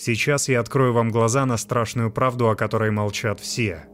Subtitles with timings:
[0.00, 3.86] Сейчас я открою вам глаза на страшную правду, о которой молчат все.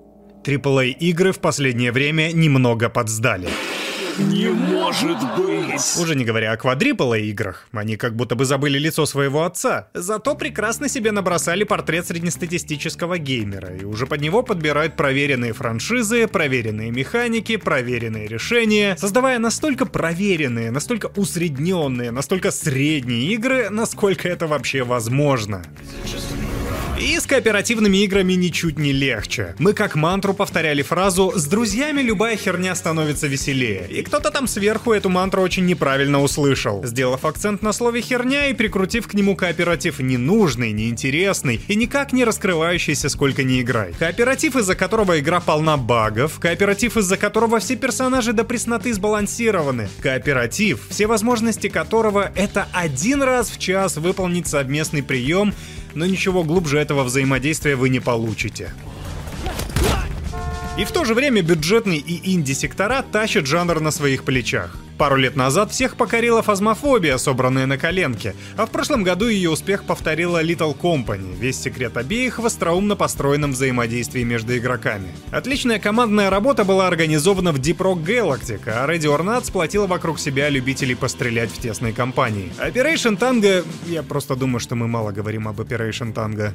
[0.45, 3.49] AAA-игры в последнее время немного подсдали.
[4.19, 5.97] Не может быть!
[5.99, 9.89] Уже не говоря о квадрипл играх, они как будто бы забыли лицо своего отца.
[9.93, 16.91] Зато прекрасно себе набросали портрет среднестатистического геймера, и уже под него подбирают проверенные франшизы, проверенные
[16.91, 25.63] механики, проверенные решения, создавая настолько проверенные, настолько усредненные, настолько средние игры, насколько это вообще возможно.
[27.01, 29.57] И с кооперативными играми ничуть не легче.
[29.59, 33.89] Мы как мантру повторяли фразу «С друзьями любая херня становится веселее».
[33.91, 38.55] И кто-то там сверху эту мантру очень неправильно услышал, сделав акцент на слове «херня» и
[38.55, 43.93] прикрутив к нему кооператив ненужный, неинтересный и никак не раскрывающийся сколько ни играй.
[43.99, 50.87] Кооператив, из-за которого игра полна багов, кооператив, из-за которого все персонажи до пресноты сбалансированы, кооператив,
[50.91, 55.53] все возможности которого это один раз в час выполнить совместный прием
[55.95, 58.73] но ничего глубже этого взаимодействия вы не получите.
[60.77, 64.77] И в то же время бюджетный и инди-сектора тащат жанр на своих плечах.
[64.99, 69.85] Пару лет назад всех покорила фазмофобия, собранная на коленке, а в прошлом году ее успех
[69.85, 75.07] повторила Little Company, весь секрет обеих в остроумно построенном взаимодействии между игроками.
[75.31, 80.19] Отличная командная работа была организована в Deep Rock Galactic, а Ready or Not сплотила вокруг
[80.19, 82.53] себя любителей пострелять в тесной компании.
[82.59, 83.65] Operation Tango...
[83.87, 86.53] Я просто думаю, что мы мало говорим об Operation Tango.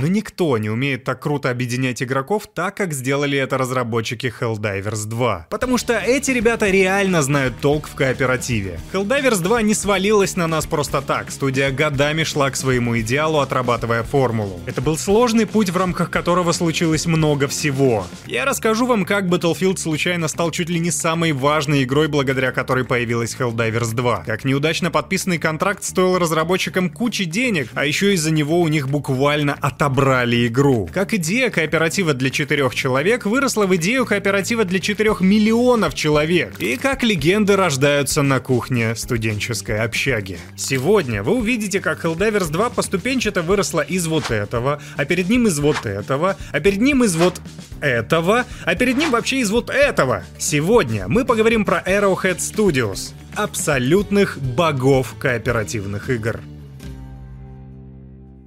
[0.00, 5.48] Но никто не умеет так круто объединять игроков, так как сделали это разработчики Helldivers 2.
[5.50, 8.78] Потому что эти ребята реально знают толк в кооперативе.
[8.92, 14.04] Helldivers 2 не свалилась на нас просто так, студия годами шла к своему идеалу, отрабатывая
[14.04, 14.60] формулу.
[14.66, 18.06] Это был сложный путь, в рамках которого случилось много всего.
[18.24, 22.84] Я расскажу вам, как Battlefield случайно стал чуть ли не самой важной игрой, благодаря которой
[22.84, 24.22] появилась Helldivers 2.
[24.26, 29.54] Как неудачно подписанный контракт стоил разработчикам кучи денег, а еще из-за него у них буквально
[29.54, 30.88] отобрали отобрали игру.
[30.92, 36.60] Как идея кооператива для четырех человек выросла в идею кооператива для четырех миллионов человек.
[36.60, 40.38] И как легенды рождаются на кухне студенческой общаги.
[40.56, 45.58] Сегодня вы увидите, как Helldivers 2 поступенчато выросла из вот этого, а перед ним из
[45.58, 47.40] вот этого, а перед ним из вот
[47.80, 50.22] этого, а перед ним вообще из вот этого.
[50.36, 56.40] Сегодня мы поговорим про Arrowhead Studios, абсолютных богов кооперативных игр.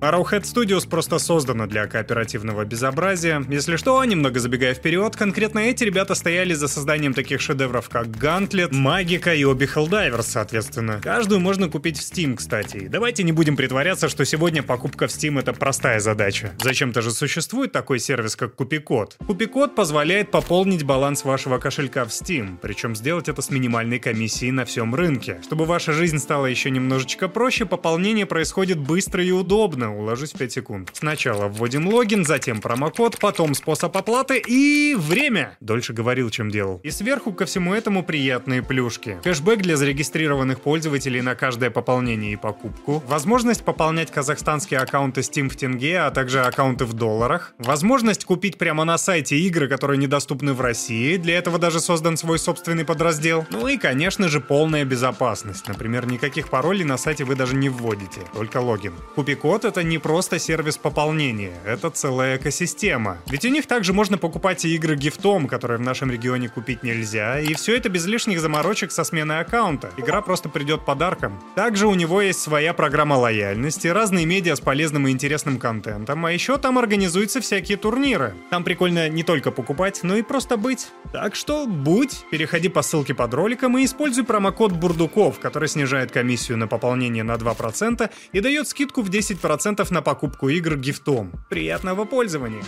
[0.01, 3.45] Arrowhead Studios просто создана для кооперативного безобразия.
[3.47, 8.73] Если что, немного забегая вперед, конкретно эти ребята стояли за созданием таких шедевров, как Gauntlet,
[8.73, 10.99] Магика и Obi Helldivers, соответственно.
[11.03, 12.87] Каждую можно купить в Steam, кстати.
[12.87, 16.53] Давайте не будем притворяться, что сегодня покупка в Steam это простая задача.
[16.57, 19.17] Зачем-то же существует такой сервис, как Купикод.
[19.27, 24.65] Купикод позволяет пополнить баланс вашего кошелька в Steam, причем сделать это с минимальной комиссией на
[24.65, 25.39] всем рынке.
[25.43, 30.51] Чтобы ваша жизнь стала еще немножечко проще, пополнение происходит быстро и удобно, уложусь в 5
[30.51, 30.89] секунд.
[30.93, 35.57] Сначала вводим логин, затем промокод, потом способ оплаты и время.
[35.59, 36.79] Дольше говорил, чем делал.
[36.83, 39.19] И сверху ко всему этому приятные плюшки.
[39.23, 43.03] Кэшбэк для зарегистрированных пользователей на каждое пополнение и покупку.
[43.07, 47.53] Возможность пополнять казахстанские аккаунты Steam в тенге, а также аккаунты в долларах.
[47.57, 51.17] Возможность купить прямо на сайте игры, которые недоступны в России.
[51.17, 53.45] Для этого даже создан свой собственный подраздел.
[53.49, 55.67] Ну и, конечно же, полная безопасность.
[55.67, 58.93] Например, никаких паролей на сайте вы даже не вводите, только логин.
[59.15, 63.17] Купи-код— это не просто сервис пополнения, это целая экосистема.
[63.27, 67.39] Ведь у них также можно покупать и игры гифтом, которые в нашем регионе купить нельзя,
[67.39, 69.91] и все это без лишних заморочек со сменой аккаунта.
[69.97, 71.41] Игра просто придет подарком.
[71.55, 76.31] Также у него есть своя программа лояльности, разные медиа с полезным и интересным контентом, а
[76.31, 78.33] еще там организуются всякие турниры.
[78.49, 80.87] Там прикольно не только покупать, но и просто быть.
[81.13, 86.57] Так что будь, переходи по ссылке под роликом и используй промокод Бурдуков, который снижает комиссию
[86.57, 91.31] на пополнение на 2% и дает скидку в 10% на покупку игр гифтом.
[91.49, 92.63] Приятного пользования!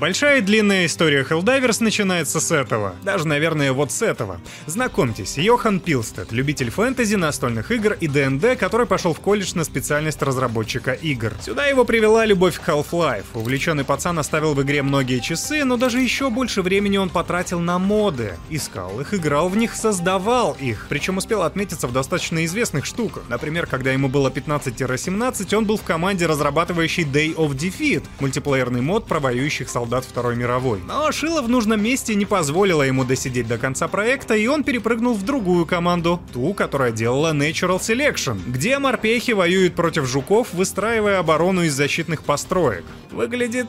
[0.00, 2.94] Большая и длинная история Helldivers начинается с этого.
[3.02, 4.40] Даже, наверное, вот с этого.
[4.66, 10.22] Знакомьтесь, Йохан Пилстед, любитель фэнтези, настольных игр и ДНД, который пошел в колледж на специальность
[10.22, 11.32] разработчика игр.
[11.44, 13.24] Сюда его привела любовь к Half-Life.
[13.34, 17.80] Увлеченный пацан оставил в игре многие часы, но даже еще больше времени он потратил на
[17.80, 18.34] моды.
[18.50, 20.86] Искал их, играл в них, создавал их.
[20.88, 23.24] Причем успел отметиться в достаточно известных штуках.
[23.28, 29.04] Например, когда ему было 15-17, он был в команде, разрабатывающей Day of Defeat, мультиплеерный мод
[29.04, 30.80] про воюющих солдат солдат Второй мировой.
[30.86, 35.14] Но Шило в нужном месте не позволило ему досидеть до конца проекта, и он перепрыгнул
[35.14, 41.62] в другую команду, ту, которая делала Natural Selection, где морпехи воюют против жуков, выстраивая оборону
[41.62, 42.84] из защитных построек.
[43.10, 43.66] Выглядит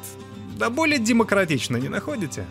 [0.58, 2.46] да более демократично, не находите?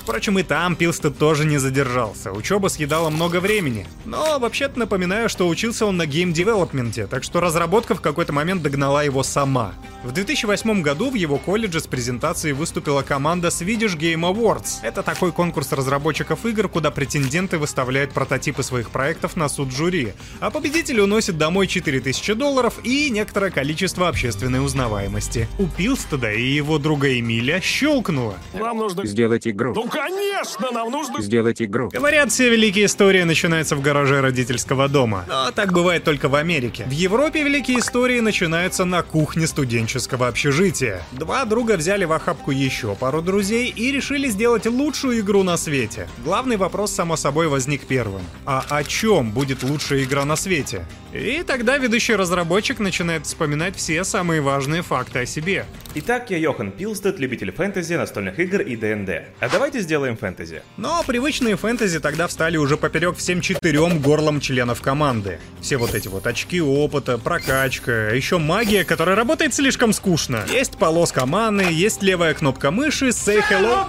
[0.00, 2.32] Впрочем, и там Пилстед тоже не задержался.
[2.32, 3.86] Учеба съедала много времени.
[4.06, 9.02] Но вообще-то напоминаю, что учился он на гейм-девелопменте, так что разработка в какой-то момент догнала
[9.02, 9.74] его сама.
[10.02, 14.78] В 2008 году в его колледже с презентацией выступила команда Swedish Game Awards.
[14.82, 20.50] Это такой конкурс разработчиков игр, куда претенденты выставляют прототипы своих проектов на суд жюри, а
[20.50, 25.46] победитель уносит домой 4000 долларов и некоторое количество общественной узнаваемости.
[25.58, 28.36] У Пилстеда и его друга Эмиля щелкнуло.
[28.54, 29.04] Нам нужно...
[29.04, 29.74] Сделать игру.
[29.74, 31.22] Ну, конечно, нам нужно...
[31.22, 31.90] Сделать игру.
[31.92, 35.24] Говорят, все великие истории начинаются в гараже родительского дома.
[35.28, 36.84] Но так бывает только в Америке.
[36.86, 41.02] В Европе великие истории начинаются на кухне студенческого общежития.
[41.12, 46.08] Два друга взяли в охапку еще пару друзей и решили сделать лучшую игру на свете.
[46.24, 48.22] Главный вопрос, само собой, возник первым.
[48.46, 50.86] А о чем будет лучшая игра на свете?
[51.12, 55.66] И тогда ведущий разработчик начинает вспоминать все самые важные факты о себе.
[55.96, 59.10] Итак, я Йохан Пилстед, любитель фэнтези, настольных игр и ДНД.
[59.40, 60.62] А давайте сделаем фэнтези.
[60.76, 65.38] Но привычные фэнтези тогда встали уже поперек всем четырем горлам членов команды.
[65.60, 70.44] Все вот эти вот очки опыта, прокачка, еще магия, которая работает слишком скучно.
[70.50, 73.86] Есть полоска маны, есть левая кнопка мыши, say hello.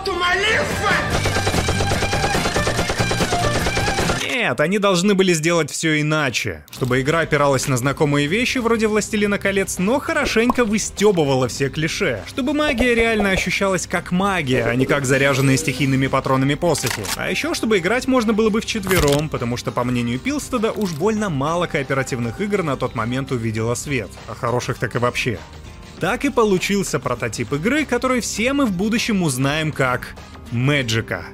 [4.41, 6.65] Нет, они должны были сделать все иначе.
[6.71, 12.23] Чтобы игра опиралась на знакомые вещи вроде «Властелина колец», но хорошенько выстебывала все клише.
[12.25, 17.03] Чтобы магия реально ощущалась как магия, а не как заряженные стихийными патронами посохи.
[17.17, 21.29] А еще, чтобы играть можно было бы вчетвером, потому что, по мнению Пилстеда, уж больно
[21.29, 24.09] мало кооперативных игр на тот момент увидела свет.
[24.27, 25.37] А хороших так и вообще.
[25.99, 30.15] Так и получился прототип игры, который все мы в будущем узнаем как
[30.49, 31.25] Мэджика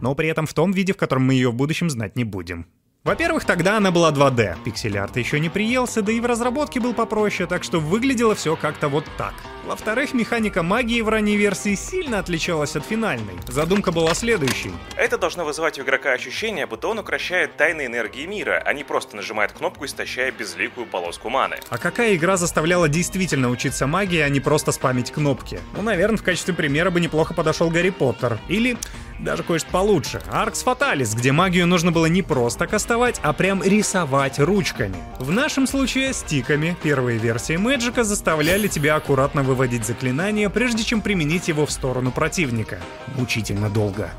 [0.00, 2.66] но при этом в том виде, в котором мы ее в будущем знать не будем.
[3.02, 7.48] Во-первых, тогда она была 2D, пиксель-арт еще не приелся, да и в разработке был попроще,
[7.48, 9.32] так что выглядело все как-то вот так.
[9.66, 13.34] Во-вторых, механика магии в ранней версии сильно отличалась от финальной.
[13.46, 14.72] Задумка была следующей.
[14.96, 19.16] Это должно вызывать у игрока ощущение, будто он укращает тайны энергии мира, а не просто
[19.16, 21.56] нажимает кнопку, истощая безликую полоску маны.
[21.68, 25.60] А какая игра заставляла действительно учиться магии, а не просто спамить кнопки?
[25.74, 28.38] Ну, наверное, в качестве примера бы неплохо подошел Гарри Поттер.
[28.48, 28.76] Или
[29.20, 30.22] даже кое-что получше.
[30.30, 34.96] Аркс Фаталис, где магию нужно было не просто кастовать, а прям рисовать ручками.
[35.18, 36.76] В нашем случае стиками.
[36.82, 42.78] Первые версии Мэджика заставляли тебя аккуратно выводить заклинание, прежде чем применить его в сторону противника.
[43.16, 44.12] Мучительно долго.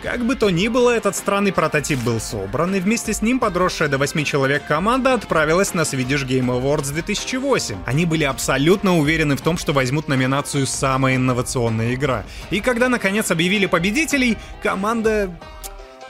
[0.00, 3.88] Как бы то ни было, этот странный прототип был собран, и вместе с ним подросшая
[3.88, 7.78] до 8 человек команда отправилась на Swedish Game Awards 2008.
[7.84, 12.24] Они были абсолютно уверены в том, что возьмут номинацию «Самая инновационная игра».
[12.50, 15.36] И когда наконец объявили победителей, команда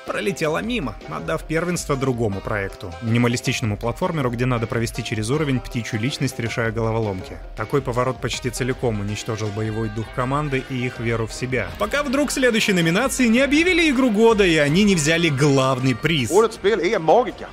[0.06, 2.92] пролетела мимо, отдав первенство другому проекту.
[3.02, 7.36] Минималистичному платформеру, где надо провести через уровень птичью личность, решая головоломки.
[7.56, 11.68] Такой поворот почти целиком уничтожил боевой дух команды и их веру в себя.
[11.78, 16.30] Пока вдруг следующей номинации не объявили игру года, и они не взяли главный приз.
[16.30, 17.48] Årets spel är Magica.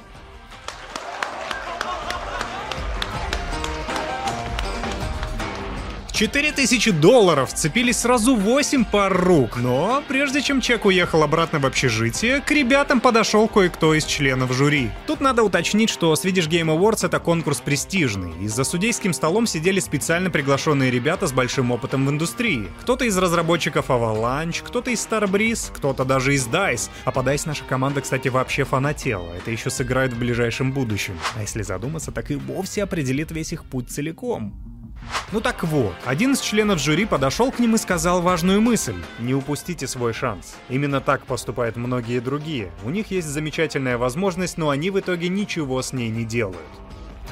[6.23, 9.57] 4000 долларов цепились сразу 8 пар рук.
[9.57, 14.89] Но прежде чем чек уехал обратно в общежитие, к ребятам подошел кое-кто из членов жюри.
[15.05, 19.81] Тут надо уточнить, что Swedish Game Awards это конкурс престижный, и за судейским столом сидели
[19.81, 22.69] специально приглашенные ребята с большим опытом в индустрии.
[22.79, 26.89] Кто-то из разработчиков Avalanche, кто-то из Starbreeze, кто-то даже из DICE.
[27.03, 29.29] А по DICE наша команда, кстати, вообще фанатела.
[29.33, 31.19] Это еще сыграет в ближайшем будущем.
[31.35, 34.72] А если задуматься, так и вовсе определит весь их путь целиком.
[35.31, 38.95] Ну так вот, один из членов жюри подошел к ним и сказал важную мысль.
[39.19, 40.55] Не упустите свой шанс.
[40.69, 42.71] Именно так поступают многие другие.
[42.83, 46.59] У них есть замечательная возможность, но они в итоге ничего с ней не делают.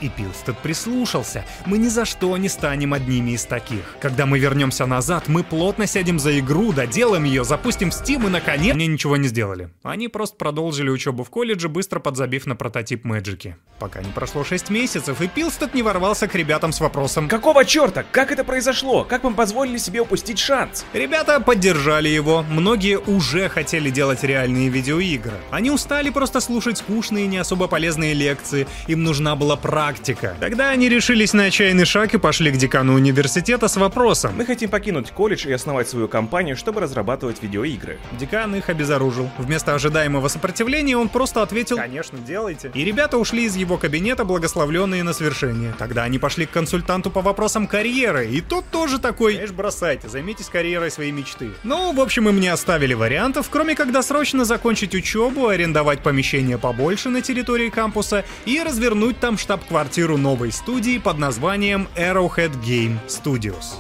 [0.01, 1.45] И Пилстед прислушался.
[1.67, 3.95] Мы ни за что не станем одними из таких.
[3.99, 8.29] Когда мы вернемся назад, мы плотно сядем за игру, доделаем ее, запустим в Steam и
[8.29, 8.75] наконец...
[8.75, 9.69] Мне ничего не сделали.
[9.83, 13.57] Они просто продолжили учебу в колледже, быстро подзабив на прототип Мэджики.
[13.79, 18.03] Пока не прошло 6 месяцев, и Пилстед не ворвался к ребятам с вопросом Какого черта?
[18.11, 19.03] Как это произошло?
[19.03, 20.83] Как мы позволили себе упустить шанс?
[20.93, 25.37] Ребята поддержали его, многие уже хотели делать реальные видеоигры.
[25.51, 30.35] Они устали просто слушать скучные не особо полезные лекции, им нужна была практика практика.
[30.39, 34.33] Тогда они решились на отчаянный шаг и пошли к декану университета с вопросом.
[34.37, 37.99] Мы хотим покинуть колледж и основать свою компанию, чтобы разрабатывать видеоигры.
[38.19, 39.29] Декан их обезоружил.
[39.37, 42.71] Вместо ожидаемого сопротивления он просто ответил «Конечно, делайте».
[42.73, 45.73] И ребята ушли из его кабинета, благословленные на свершение.
[45.77, 50.47] Тогда они пошли к консультанту по вопросам карьеры, и тот тоже такой «Конечно, бросайте, займитесь
[50.47, 51.51] карьерой своей мечты».
[51.63, 57.09] Ну, в общем, им не оставили вариантов, кроме как досрочно закончить учебу, арендовать помещение побольше
[57.09, 59.80] на территории кампуса и развернуть там штаб-квартиру
[60.17, 63.77] новой студии под названием Arrowhead Game Studios.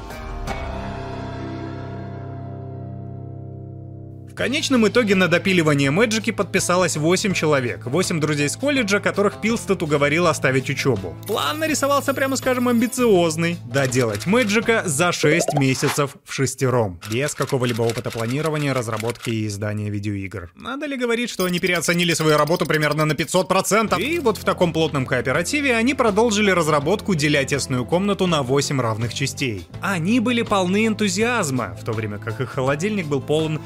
[4.31, 9.83] В конечном итоге на допиливание Мэджики подписалось 8 человек, 8 друзей с колледжа, которых Пилстед
[9.83, 11.13] уговорил оставить учебу.
[11.27, 13.57] План нарисовался, прямо скажем, амбициозный.
[13.65, 20.53] Доделать Мэджика за 6 месяцев в шестером, без какого-либо опыта планирования, разработки и издания видеоигр.
[20.55, 24.01] Надо ли говорить, что они переоценили свою работу примерно на 500%?
[24.01, 29.13] И вот в таком плотном кооперативе они продолжили разработку, деля тесную комнату на 8 равных
[29.13, 29.67] частей.
[29.81, 33.59] Они были полны энтузиазма, в то время как их холодильник был полон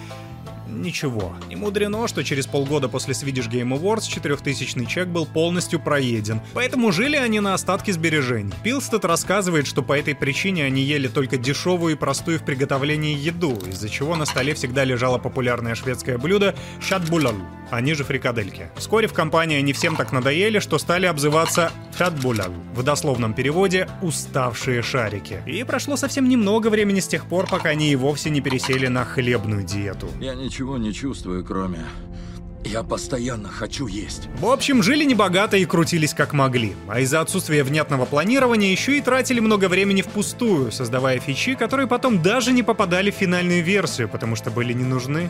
[0.76, 1.36] Ничего.
[1.48, 6.92] Не мудрено, что через полгода после Swedish Game Awards 4000 чек был полностью проеден, поэтому
[6.92, 8.54] жили они на остатки сбережений.
[8.64, 13.58] Пилстед рассказывает, что по этой причине они ели только дешевую и простую в приготовлении еду,
[13.68, 17.36] из-за чего на столе всегда лежало популярное шведское блюдо шатбулал,
[17.72, 18.70] они же фрикадельки.
[18.76, 24.82] Вскоре в компании они всем так надоели, что стали обзываться шатбулал, в дословном переводе «уставшие
[24.82, 25.42] шарики».
[25.46, 29.06] И прошло совсем немного времени с тех пор, пока они и вовсе не пересели на
[29.06, 30.10] хлебную диету.
[30.20, 31.80] Я ничего не чувствую, кроме...
[32.66, 34.28] Я постоянно хочу есть.
[34.40, 36.74] В общем, жили небогато и крутились как могли.
[36.88, 42.24] А из-за отсутствия внятного планирования еще и тратили много времени впустую, создавая фичи, которые потом
[42.24, 45.30] даже не попадали в финальную версию, потому что были не нужны.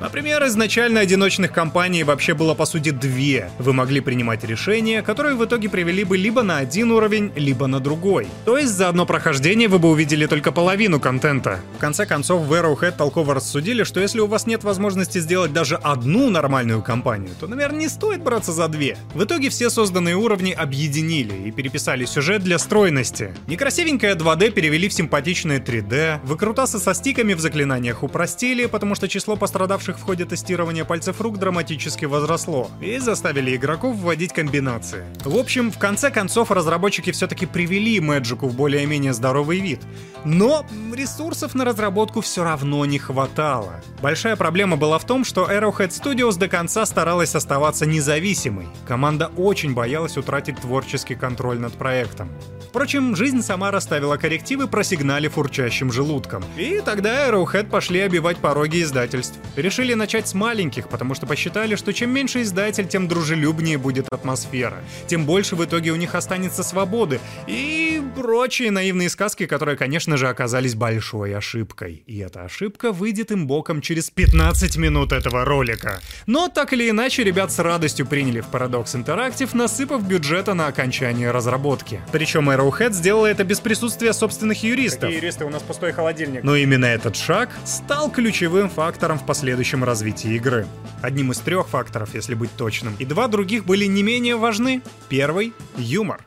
[0.00, 3.50] Например, изначально одиночных компаний вообще было по сути две.
[3.58, 7.80] Вы могли принимать решения, которые в итоге привели бы либо на один уровень, либо на
[7.80, 8.28] другой.
[8.44, 11.60] То есть за одно прохождение вы бы увидели только половину контента.
[11.76, 15.76] В конце концов, в Arrowhead толково рассудили, что если у вас нет возможности сделать даже
[15.76, 18.98] одну нормальную компанию, то, наверное, не стоит браться за две.
[19.14, 23.34] В итоге все созданные уровни объединили и переписали сюжет для стройности.
[23.46, 29.36] Некрасивенькое 2D перевели в симпатичное 3D, выкрутасы со стиками в заклинаниях упростили, потому что число
[29.36, 35.04] пострадавших в ходе тестирования пальцев рук драматически возросло, и заставили игроков вводить комбинации.
[35.24, 39.80] В общем, в конце концов, разработчики все-таки привели Мэджику в более-менее здоровый вид.
[40.24, 43.80] Но ресурсов на разработку все равно не хватало.
[44.02, 48.66] Большая проблема была в том, что Arrowhead Studios до конца старалась оставаться независимой.
[48.86, 52.30] Команда очень боялась утратить творческий контроль над проектом.
[52.68, 56.44] Впрочем, жизнь сама расставила коррективы, просигналив урчащим желудком.
[56.56, 59.38] И тогда Arrowhead пошли обивать пороги издательств.
[59.56, 64.76] Решили начать с маленьких, потому что посчитали, что чем меньше издатель, тем дружелюбнее будет атмосфера.
[65.06, 67.20] Тем больше в итоге у них останется свободы.
[67.46, 72.02] И прочие наивные сказки, которые, конечно же, оказались большой ошибкой.
[72.06, 76.00] И эта ошибка выйдет им боком через 15 минут этого ролика.
[76.26, 81.30] Но так или иначе, ребят с радостью приняли в Paradox Interactive, насыпав бюджета на окончание
[81.30, 82.00] разработки.
[82.12, 85.02] Причем Arrowhead сделала это без присутствия собственных юристов.
[85.02, 85.44] Какие юристы?
[85.44, 86.42] У нас пустой холодильник.
[86.42, 90.66] Но именно этот шаг стал ключевым фактором в последующем развитии игры.
[91.02, 92.96] Одним из трех факторов, если быть точным.
[92.98, 94.82] И два других были не менее важны.
[95.08, 96.24] Первый— юмор.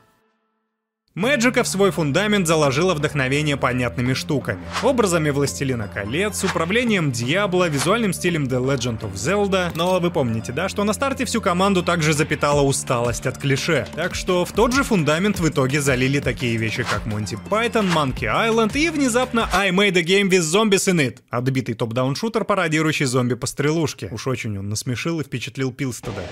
[1.16, 4.60] Мэджика в свой фундамент заложила вдохновение понятными штуками.
[4.80, 9.72] Образами Властелина колец, управлением Диабло, визуальным стилем The Legend of Zelda.
[9.74, 13.88] Но вы помните, да, что на старте всю команду также запитала усталость от клише.
[13.96, 18.32] Так что в тот же фундамент в итоге залили такие вещи, как Monty Python, Monkey
[18.32, 21.18] Island и внезапно I made a game with zombies in it.
[21.28, 24.10] Отбитый топ-даун-шутер, пародирующий зомби по стрелушке.
[24.12, 26.22] Уж очень он насмешил и впечатлил Пилстеда.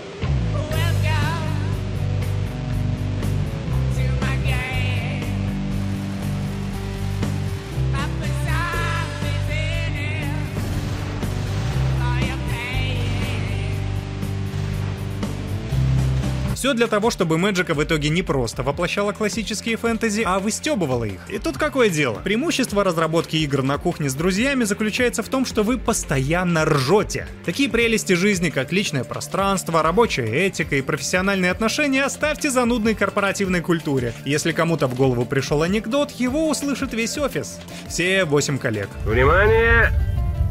[16.59, 21.21] Все для того, чтобы Мэджика в итоге не просто воплощала классические фэнтези, а выстебывала их.
[21.29, 22.17] И тут какое дело?
[22.25, 27.29] Преимущество разработки игр на кухне с друзьями заключается в том, что вы постоянно ржете.
[27.45, 34.12] Такие прелести жизни, как личное пространство, рабочая этика и профессиональные отношения оставьте занудной корпоративной культуре.
[34.25, 37.61] Если кому-то в голову пришел анекдот, его услышит весь офис.
[37.88, 38.88] Все восемь коллег.
[39.05, 39.93] Внимание!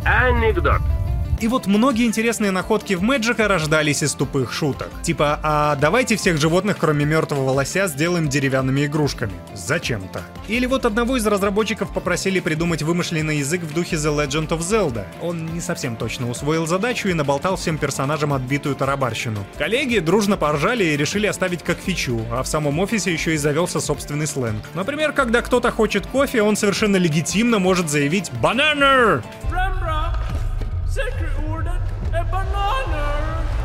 [0.06, 0.80] Анекдот.
[1.40, 4.90] И вот многие интересные находки в Мэджика рождались из тупых шуток.
[5.04, 9.34] Типа, а давайте всех животных, кроме мертвого лося, сделаем деревянными игрушками.
[9.54, 10.22] Зачем-то.
[10.48, 15.06] Или вот одного из разработчиков попросили придумать вымышленный язык в духе The Legend of Zelda.
[15.22, 19.46] Он не совсем точно усвоил задачу и наболтал всем персонажам отбитую тарабарщину.
[19.58, 23.80] Коллеги дружно поржали и решили оставить как фичу, а в самом офисе еще и завелся
[23.80, 24.64] собственный сленг.
[24.74, 29.24] Например, когда кто-то хочет кофе, он совершенно легитимно может заявить «Бананер!»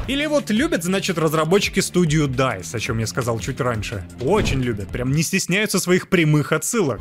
[0.09, 4.05] Или вот любят, значит, разработчики студию DICE, о чем я сказал чуть раньше.
[4.21, 7.01] Очень любят, прям не стесняются своих прямых отсылок.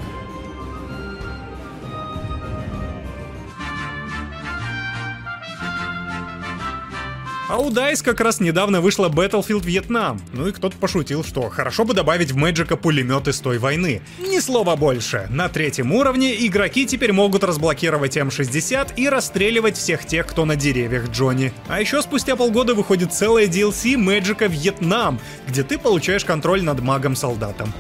[7.51, 10.21] А у DICE как раз недавно вышла Battlefield Vietnam.
[10.31, 14.01] Ну и кто-то пошутил, что хорошо бы добавить в Мэджика пулемет из той войны.
[14.19, 15.27] Ни слова больше.
[15.29, 21.09] На третьем уровне игроки теперь могут разблокировать М60 и расстреливать всех тех, кто на деревьях
[21.09, 21.51] Джонни.
[21.67, 27.73] А еще спустя полгода выходит целая DLC Мэджика Вьетнам, где ты получаешь контроль над магом-солдатом.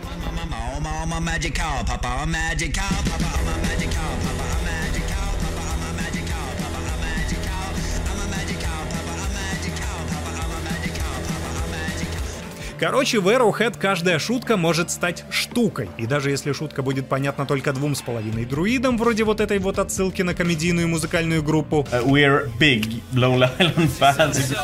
[12.81, 15.87] Короче, в Arrowhead каждая шутка может стать штукой.
[15.99, 19.77] И даже если шутка будет понятна только двум с половиной друидам, вроде вот этой вот
[19.77, 24.55] отсылки на комедийную музыкальную группу, Uh, we're big Lonely Island fans.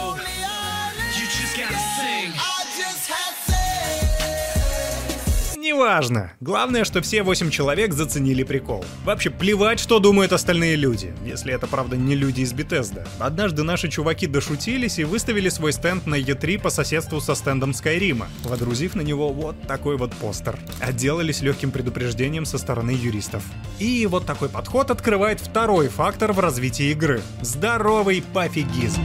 [5.78, 6.32] Неважно.
[6.42, 8.84] Главное, что все восемь человек заценили прикол.
[9.06, 11.14] Вообще, плевать, что думают остальные люди.
[11.24, 13.06] Если это, правда, не люди из Бетезда.
[13.20, 18.28] Однажды наши чуваки дошутились и выставили свой стенд на E3 по соседству со стендом Скайрима,
[18.44, 20.58] водрузив на него вот такой вот постер.
[20.80, 23.44] Отделались легким предупреждением со стороны юристов.
[23.78, 27.22] И вот такой подход открывает второй фактор в развитии игры.
[27.42, 29.04] Здоровый пофигизм.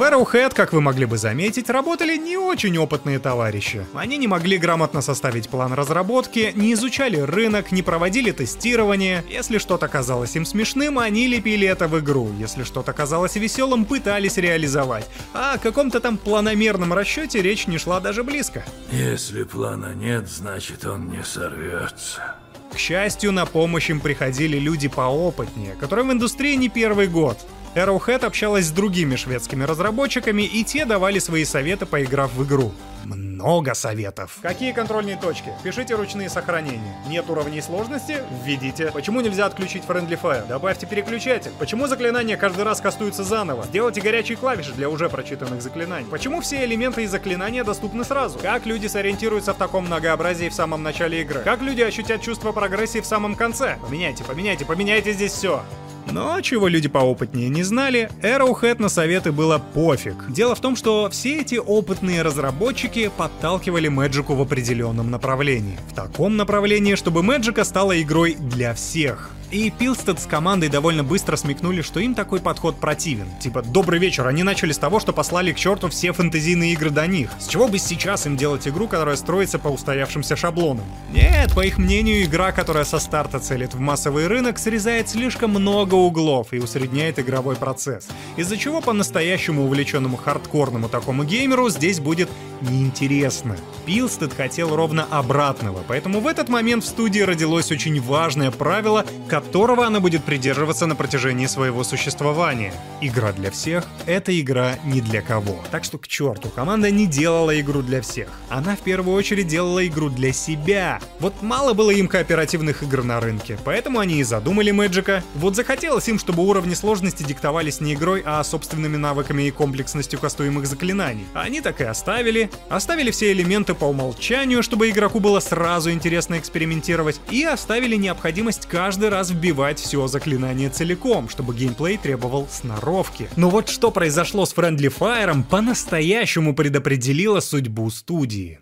[0.00, 3.84] В Arrowhead, как вы могли бы заметить, работали не очень опытные товарищи.
[3.92, 9.22] Они не могли грамотно составить план разработки, не изучали рынок, не проводили тестирование.
[9.28, 12.30] Если что-то казалось им смешным, они лепили это в игру.
[12.38, 15.04] Если что-то казалось веселым, пытались реализовать.
[15.34, 18.64] А о каком-то там планомерном расчете речь не шла даже близко.
[18.90, 22.39] Если плана нет, значит он не сорвется.
[22.72, 27.38] К счастью, на помощь им приходили люди поопытнее, которые в индустрии не первый год.
[27.74, 32.72] Arrowhead общалась с другими шведскими разработчиками, и те давали свои советы, поиграв в игру.
[33.04, 34.38] Много советов.
[34.42, 35.52] Какие контрольные точки?
[35.62, 36.94] Пишите ручные сохранения.
[37.08, 38.18] Нет уровней сложности?
[38.44, 38.90] Введите.
[38.92, 40.46] Почему нельзя отключить Friendly Fire?
[40.46, 41.52] Добавьте переключатель.
[41.58, 43.64] Почему заклинания каждый раз кастуются заново?
[43.64, 46.08] Сделайте горячие клавиши для уже прочитанных заклинаний.
[46.10, 48.38] Почему все элементы и заклинания доступны сразу?
[48.38, 51.40] Как люди сориентируются в таком многообразии в самом начале игры?
[51.40, 53.78] Как люди ощутят чувство прогрессии в самом конце?
[53.82, 55.62] Поменяйте, поменяйте, поменяйте здесь все.
[56.10, 60.14] Но чего люди поопытнее не знали, Arrowhead на советы было пофиг.
[60.28, 65.78] Дело в том, что все эти опытные разработчики подталкивали Мэджику в определенном направлении.
[65.90, 69.30] В таком направлении, чтобы Мэджика стала игрой для всех.
[69.50, 73.26] И Пилстед с командой довольно быстро смекнули, что им такой подход противен.
[73.40, 77.06] Типа, добрый вечер, они начали с того, что послали к черту все фэнтезийные игры до
[77.08, 77.30] них.
[77.40, 80.84] С чего бы сейчас им делать игру, которая строится по устоявшимся шаблонам?
[81.12, 85.94] Нет, по их мнению, игра, которая со старта целит в массовый рынок, срезает слишком много
[85.94, 88.06] углов и усредняет игровой процесс.
[88.36, 92.28] Из-за чего по-настоящему увлеченному хардкорному такому геймеру здесь будет
[92.60, 93.56] неинтересно.
[93.86, 99.04] Пилстед хотел ровно обратного, поэтому в этот момент в студии родилось очень важное правило,
[99.40, 102.72] которого она будет придерживаться на протяжении своего существования.
[103.00, 105.64] Игра для всех— это игра не для кого.
[105.70, 108.28] Так что к черту, команда не делала игру для всех.
[108.48, 111.00] Она в первую очередь делала игру для себя.
[111.18, 115.24] Вот мало было им кооперативных игр на рынке, поэтому они и задумали Мэджика.
[115.34, 120.66] Вот захотелось им, чтобы уровни сложности диктовались не игрой, а собственными навыками и комплексностью кастуемых
[120.66, 121.26] заклинаний.
[121.32, 122.50] Они так и оставили.
[122.68, 129.08] Оставили все элементы по умолчанию, чтобы игроку было сразу интересно экспериментировать, и оставили необходимость каждый
[129.08, 133.28] раз вбивать все заклинание целиком, чтобы геймплей требовал сноровки.
[133.36, 138.60] Но вот что произошло с Friendly Fire по-настоящему предопределило судьбу студии.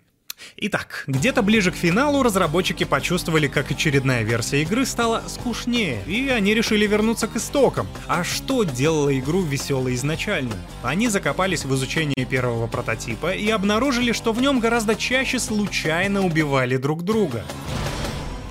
[0.57, 6.55] Итак, где-то ближе к финалу разработчики почувствовали, как очередная версия игры стала скучнее, и они
[6.55, 7.87] решили вернуться к истокам.
[8.07, 10.55] А что делало игру веселой изначально?
[10.83, 16.77] Они закопались в изучение первого прототипа и обнаружили, что в нем гораздо чаще случайно убивали
[16.77, 17.45] друг друга.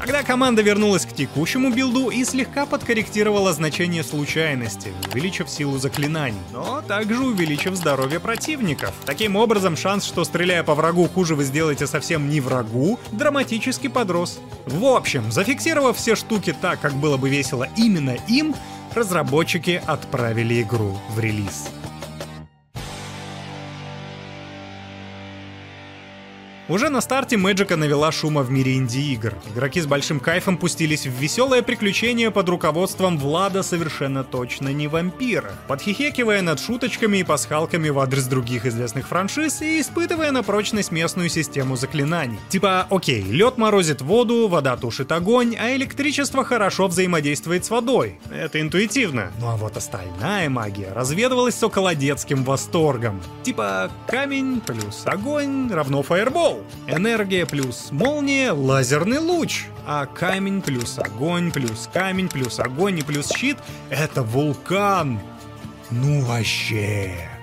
[0.07, 6.81] Тогда команда вернулась к текущему билду и слегка подкорректировала значение случайности, увеличив силу заклинаний, но
[6.81, 8.93] также увеличив здоровье противников.
[9.05, 14.39] Таким образом, шанс, что стреляя по врагу хуже вы сделаете совсем не врагу, драматически подрос.
[14.65, 18.55] В общем, зафиксировав все штуки так, как было бы весело именно им,
[18.95, 21.67] разработчики отправили игру в релиз.
[26.69, 29.33] Уже на старте Мэджика навела шума в мире инди-игр.
[29.53, 35.53] Игроки с большим кайфом пустились в веселое приключение под руководством Влада совершенно точно не вампира,
[35.69, 41.29] подхихекивая над шуточками и пасхалками в адрес других известных франшиз и испытывая на прочность местную
[41.29, 42.37] систему заклинаний.
[42.49, 48.19] Типа, окей, лед морозит воду, вода тушит огонь, а электричество хорошо взаимодействует с водой.
[48.29, 49.31] Это интуитивно.
[49.39, 53.21] Ну а вот остальная магия разведывалась с околодетским восторгом.
[53.43, 56.56] Типа, камень плюс огонь равно фаербол.
[56.87, 59.65] Энергия плюс молния, лазерный луч.
[59.85, 63.57] А камень плюс огонь плюс камень плюс огонь и плюс щит—
[63.89, 65.19] это вулкан.
[65.91, 67.36] Ну вообще...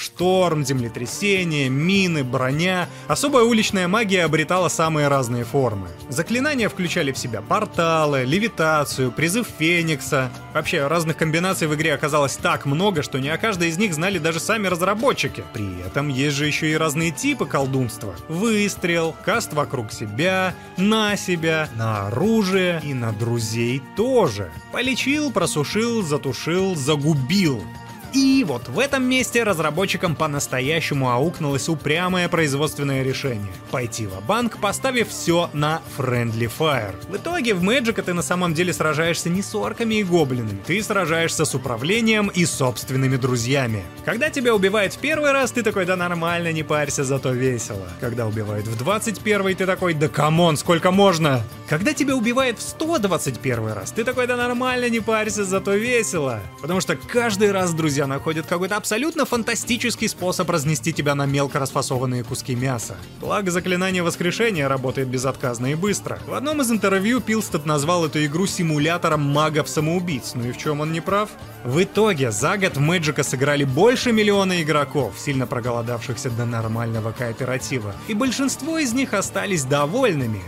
[0.00, 2.88] Шторм, землетрясение, мины, броня.
[3.06, 5.88] Особая уличная магия обретала самые разные формы.
[6.08, 10.30] Заклинания включали в себя порталы, левитацию, призыв Феникса.
[10.54, 14.16] Вообще, разных комбинаций в игре оказалось так много, что не о каждой из них знали
[14.16, 15.44] даже сами разработчики.
[15.52, 18.14] При этом есть же еще и разные типы колдунства.
[18.28, 24.50] Выстрел, каст вокруг себя, на себя, на оружие и на друзей тоже.
[24.72, 27.62] Полечил, просушил, затушил, загубил.
[28.12, 33.52] И вот в этом месте разработчикам по-настоящему аукнулось упрямое производственное решение.
[33.70, 36.94] Пойти ва-банк поставив все на Friendly Fire.
[37.08, 40.82] В итоге в Magicka ты на самом деле сражаешься не с орками и гоблинами, ты
[40.82, 43.84] сражаешься с управлением и собственными друзьями.
[44.04, 47.88] Когда тебя убивают в первый раз, ты такой, да нормально, не парься, зато весело.
[48.00, 51.42] Когда убивают в 21 ты такой, да come on, сколько можно?
[51.68, 56.40] Когда тебя убивает в 121 раз, ты такой, да нормально, не парься, зато весело.
[56.60, 62.24] Потому что каждый раз, друзья, находят какой-то абсолютно фантастический способ разнести тебя на мелко расфасованные
[62.24, 62.96] куски мяса.
[63.20, 66.18] Благо, заклинание воскрешения работает безотказно и быстро.
[66.26, 70.92] В одном из интервью Пилстед назвал эту игру симулятором магов-самоубийц, ну и в чем он
[70.92, 71.30] не прав?
[71.64, 77.94] В итоге, за год в Мэджика сыграли больше миллиона игроков, сильно проголодавшихся до нормального кооператива,
[78.08, 80.42] и большинство из них остались довольными.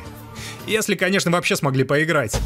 [0.66, 2.38] Если, конечно, вообще смогли поиграть.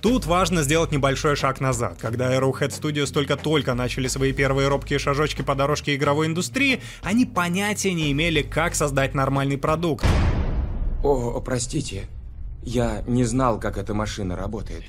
[0.00, 1.98] Тут важно сделать небольшой шаг назад.
[2.00, 7.92] Когда Arrowhead Studios только-только начали свои первые робкие шажочки по дорожке игровой индустрии, они понятия
[7.92, 10.06] не имели, как создать нормальный продукт.
[11.02, 12.06] О, простите,
[12.62, 14.84] я не знал, как эта машина работает.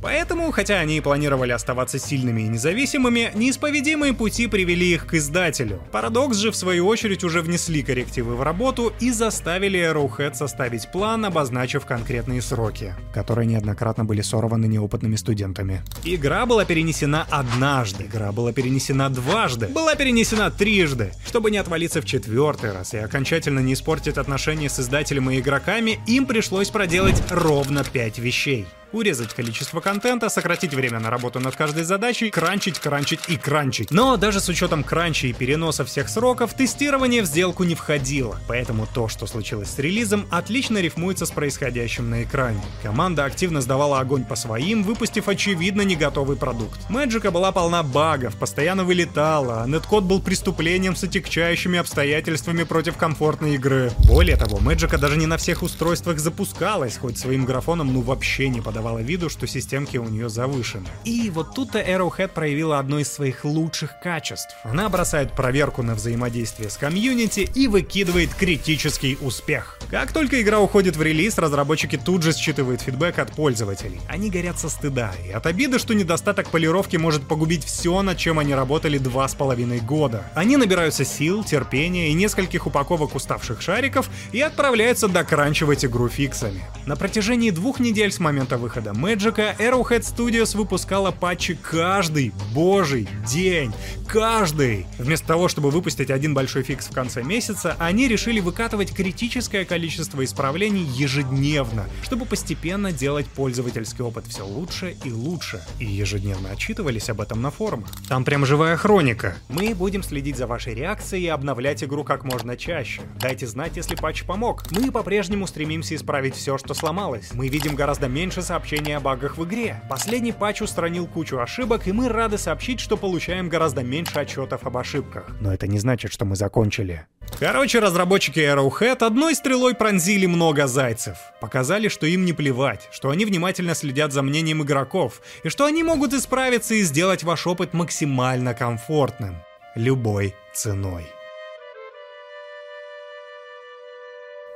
[0.00, 5.82] Поэтому, хотя они и планировали оставаться сильными и независимыми, неисповедимые пути привели их к издателю.
[5.90, 11.24] Парадокс же, в свою очередь, уже внесли коррективы в работу и заставили Arrowhead составить план,
[11.24, 15.82] обозначив конкретные сроки, которые неоднократно были сорваны неопытными студентами.
[16.04, 21.10] Игра была перенесена однажды, игра была перенесена дважды, была перенесена трижды.
[21.26, 25.98] Чтобы не отвалиться в четвертый раз и окончательно не испортить отношения с издателем и игроками,
[26.06, 31.84] им пришлось проделать ровно пять вещей урезать количество контента, сократить время на работу над каждой
[31.84, 33.90] задачей, кранчить, кранчить и кранчить.
[33.90, 38.38] Но даже с учетом кранча и переноса всех сроков, тестирование в сделку не входило.
[38.48, 42.60] Поэтому то, что случилось с релизом, отлично рифмуется с происходящим на экране.
[42.82, 46.78] Команда активно сдавала огонь по своим, выпустив очевидно не готовый продукт.
[46.88, 53.54] Мэджика была полна багов, постоянно вылетала, а неткод был преступлением с отягчающими обстоятельствами против комфортной
[53.54, 53.92] игры.
[53.98, 58.60] Более того, Мэджика даже не на всех устройствах запускалась, хоть своим графоном ну вообще не
[58.60, 60.86] подавала давала виду, что системки у нее завышены.
[61.04, 64.54] И вот тут-то Arrowhead проявила одно из своих лучших качеств.
[64.62, 69.80] Она бросает проверку на взаимодействие с комьюнити и выкидывает критический успех.
[69.90, 74.00] Как только игра уходит в релиз, разработчики тут же считывают фидбэк от пользователей.
[74.08, 78.38] Они горят со стыда и от обиды, что недостаток полировки может погубить все, над чем
[78.38, 80.22] они работали два с половиной года.
[80.36, 86.62] Они набираются сил, терпения и нескольких упаковок уставших шариков и отправляются докранчивать игру фиксами.
[86.86, 93.08] На протяжении двух недель с момента выхода выхода Мэджика Arrowhead Studios выпускала патчи каждый божий
[93.26, 93.72] день.
[94.06, 94.86] Каждый!
[94.98, 100.22] Вместо того, чтобы выпустить один большой фикс в конце месяца, они решили выкатывать критическое количество
[100.22, 105.62] исправлений ежедневно, чтобы постепенно делать пользовательский опыт все лучше и лучше.
[105.78, 107.88] И ежедневно отчитывались об этом на форумах.
[108.06, 109.34] Там прям живая хроника.
[109.48, 113.00] Мы будем следить за вашей реакцией и обновлять игру как можно чаще.
[113.18, 114.64] Дайте знать, если патч помог.
[114.72, 117.30] Мы по-прежнему стремимся исправить все, что сломалось.
[117.32, 119.80] Мы видим гораздо меньше сообщений сообщения о багах в игре.
[119.88, 124.76] Последний патч устранил кучу ошибок, и мы рады сообщить, что получаем гораздо меньше отчетов об
[124.76, 125.28] ошибках.
[125.40, 127.06] Но это не значит, что мы закончили.
[127.38, 131.18] Короче, разработчики Arrowhead одной стрелой пронзили много зайцев.
[131.40, 135.84] Показали, что им не плевать, что они внимательно следят за мнением игроков, и что они
[135.84, 139.36] могут исправиться и сделать ваш опыт максимально комфортным.
[139.76, 141.06] Любой ценой.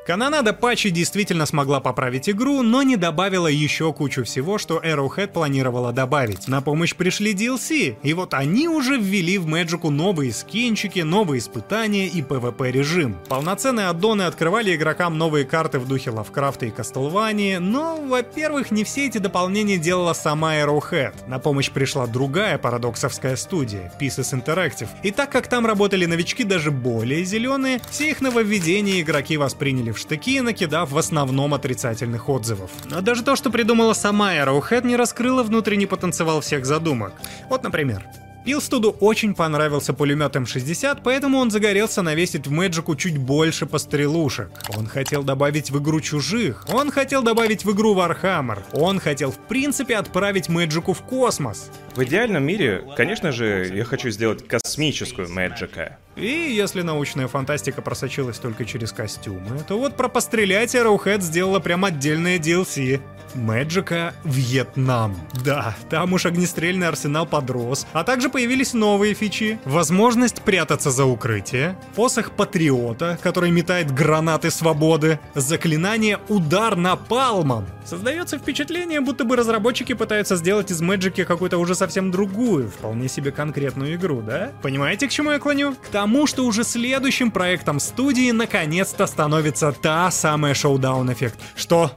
[0.05, 5.93] Канонада патчи действительно смогла поправить игру, но не добавила еще кучу всего, что Arrowhead планировала
[5.93, 6.49] добавить.
[6.49, 12.09] На помощь пришли DLC, и вот они уже ввели в Magic новые скинчики, новые испытания
[12.09, 13.17] и PvP режим.
[13.29, 19.07] Полноценные аддоны открывали игрокам новые карты в духе Лавкрафта и Castlevania, но, во-первых, не все
[19.07, 21.15] эти дополнения делала сама Arrowhead.
[21.29, 24.88] На помощь пришла другая парадоксовская студия, Pieces Interactive.
[25.05, 29.99] И так как там работали новички даже более зеленые, все их нововведения игроки восприняли в
[29.99, 32.71] штыки, накидав в основном отрицательных отзывов.
[32.91, 37.13] Но даже то, что придумала сама Arrowhead, не раскрыла внутренний потенциал всех задумок.
[37.49, 38.05] Вот, например,
[38.45, 44.51] Пилстуду очень понравился пулемет М60, поэтому он загорелся навесить в Мэджику чуть больше пострелушек.
[44.77, 49.39] Он хотел добавить в игру чужих, он хотел добавить в игру Warhammer, он хотел в
[49.39, 51.71] принципе отправить Мэджику в космос.
[51.95, 55.99] В идеальном мире, конечно же, я хочу сделать космическую Мэджика.
[56.16, 61.85] И если научная фантастика просочилась только через костюмы, то вот про пострелять Arrowhead сделала прям
[61.85, 63.01] отдельное DLC.
[63.35, 65.16] Мэджика Вьетнам.
[65.44, 69.59] Да, там уж огнестрельный арсенал подрос, а также появились новые фичи.
[69.64, 77.66] Возможность прятаться за укрытие, посох Патриота, который метает гранаты свободы, заклинание «Удар напалмом».
[77.85, 83.33] Создается впечатление, будто бы разработчики пытаются сделать из Мэджики какую-то уже совсем другую, вполне себе
[83.33, 84.53] конкретную игру, да?
[84.62, 85.75] Понимаете, к чему я клоню?
[85.75, 91.38] К тому, что уже следующим проектом студии наконец-то становится та самая шоу-даун-эффект.
[91.55, 91.93] Что?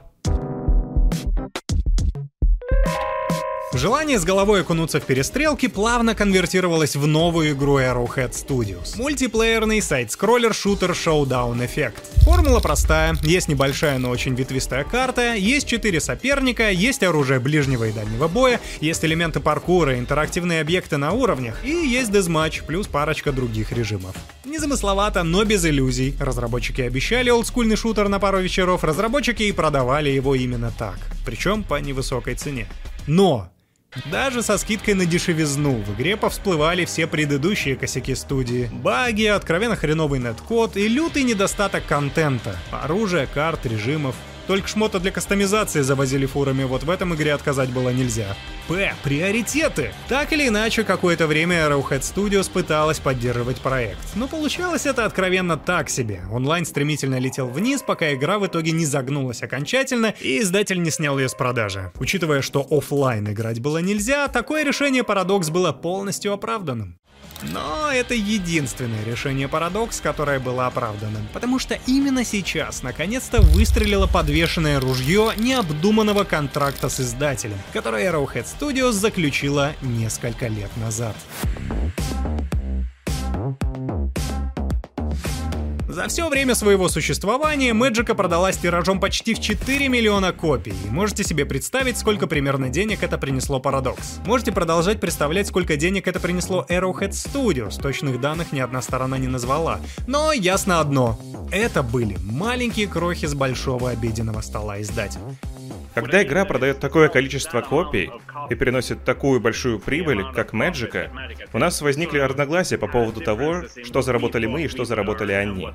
[3.76, 8.96] Желание с головой окунуться в перестрелки плавно конвертировалось в новую игру Arrowhead Studios.
[8.96, 11.96] Мультиплеерный сайт-скроллер-шутер Showdown Effect.
[12.22, 17.92] Формула простая, есть небольшая, но очень ветвистая карта, есть четыре соперника, есть оружие ближнего и
[17.92, 23.72] дальнего боя, есть элементы паркура, интерактивные объекты на уровнях, и есть дезматч, плюс парочка других
[23.72, 24.16] режимов.
[24.46, 26.16] Незамысловато, но без иллюзий.
[26.18, 30.96] Разработчики обещали олдскульный шутер на пару вечеров, разработчики и продавали его именно так.
[31.26, 32.66] Причем по невысокой цене.
[33.06, 33.50] Но
[34.04, 38.70] даже со скидкой на дешевизну в игре повсплывали все предыдущие косяки студии.
[38.72, 42.56] Баги, откровенно хреновый неткод и лютый недостаток контента.
[42.70, 44.14] Оружия, карт, режимов.
[44.46, 48.36] Только шмота для кастомизации завозили фурами, вот в этом игре отказать было нельзя.
[48.68, 48.94] П.
[49.02, 49.92] Приоритеты.
[50.08, 53.98] Так или иначе, какое-то время Arrowhead Studios пыталась поддерживать проект.
[54.14, 56.22] Но получалось это откровенно так себе.
[56.30, 61.18] Онлайн стремительно летел вниз, пока игра в итоге не загнулась окончательно, и издатель не снял
[61.18, 61.92] ее с продажи.
[61.98, 66.98] Учитывая, что офлайн играть было нельзя, такое решение Paradox было полностью оправданным.
[67.42, 74.80] Но это единственное решение парадокс, которое было оправданным, потому что именно сейчас наконец-то выстрелило подвешенное
[74.80, 81.16] ружье необдуманного контракта с издателем, который Arrowhead Studios заключила несколько лет назад.
[85.96, 90.74] За все время своего существования Мэджика продалась тиражом почти в 4 миллиона копий.
[90.84, 94.22] И можете себе представить, сколько примерно денег это принесло Paradox.
[94.26, 97.80] Можете продолжать представлять, сколько денег это принесло Arrowhead Studios.
[97.80, 99.80] Точных данных ни одна сторона не назвала.
[100.06, 101.18] Но ясно одно.
[101.50, 105.22] Это были маленькие крохи с большого обеденного стола издателя.
[105.96, 108.10] Когда игра продает такое количество копий
[108.50, 111.10] и приносит такую большую прибыль, как Мэджика,
[111.54, 115.68] у нас возникли разногласия по поводу того, что заработали мы и что заработали они.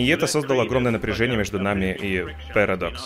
[0.00, 3.00] И это создало огромное напряжение между нами и Paradox.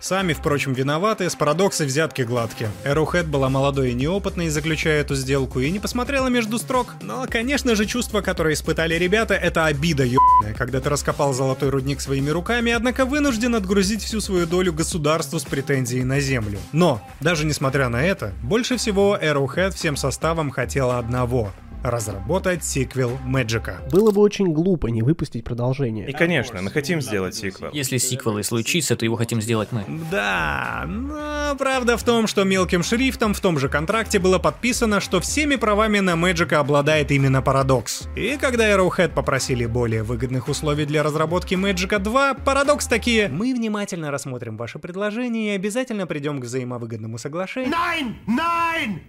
[0.00, 2.70] Сами, впрочем, виноваты, с парадокса взятки гладкие.
[2.84, 6.94] Arrowhead была молодой и неопытной, заключая эту сделку, и не посмотрела между строк.
[7.02, 12.00] Но, конечно же, чувство, которое испытали ребята, это обида ебаная, когда ты раскопал золотой рудник
[12.00, 16.58] своими руками, однако вынужден отгрузить всю свою долю государству с претензией на землю.
[16.72, 23.82] Но, даже несмотря на это, больше всего Arrowhead всем составом хотела одного разработать сиквел Мэджика.
[23.90, 26.08] Было бы очень глупо не выпустить продолжение.
[26.08, 27.70] И, конечно, мы хотим сделать сиквел.
[27.72, 29.84] Если сиквел и случится, то его хотим сделать мы.
[30.10, 35.20] Да, но правда в том, что мелким шрифтом в том же контракте было подписано, что
[35.20, 38.08] всеми правами на Мэджика обладает именно Paradox.
[38.16, 44.10] И когда Arrowhead попросили более выгодных условий для разработки Мэджика 2, Paradox такие «Мы внимательно
[44.10, 47.72] рассмотрим ваше предложение и обязательно придем к взаимовыгодному соглашению».
[47.72, 48.14] Nein!
[48.26, 49.00] Nein!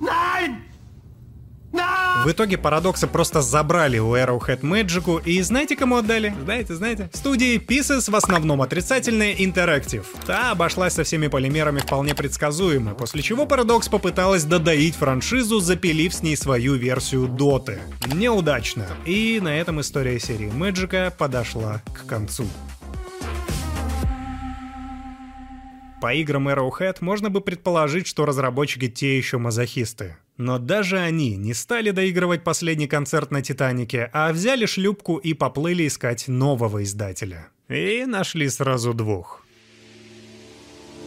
[0.00, 0.56] Nein!
[1.72, 6.34] В итоге парадоксы просто забрали у Arrowhead Magic и знаете кому отдали?
[6.44, 7.10] Знаете, знаете?
[7.12, 10.04] Студии Pieces в основном отрицательная Interactive.
[10.26, 16.22] Та обошлась со всеми полимерами вполне предсказуемо, после чего Paradox попыталась додоить франшизу, запилив с
[16.22, 17.78] ней свою версию Доты.
[18.06, 18.86] Неудачно.
[19.06, 22.46] И на этом история серии Magic подошла к концу.
[26.00, 30.16] По играм Arrowhead можно бы предположить, что разработчики те еще мазохисты.
[30.40, 35.86] Но даже они не стали доигрывать последний концерт на Титанике, а взяли шлюпку и поплыли
[35.86, 37.48] искать нового издателя.
[37.68, 39.39] И нашли сразу двух.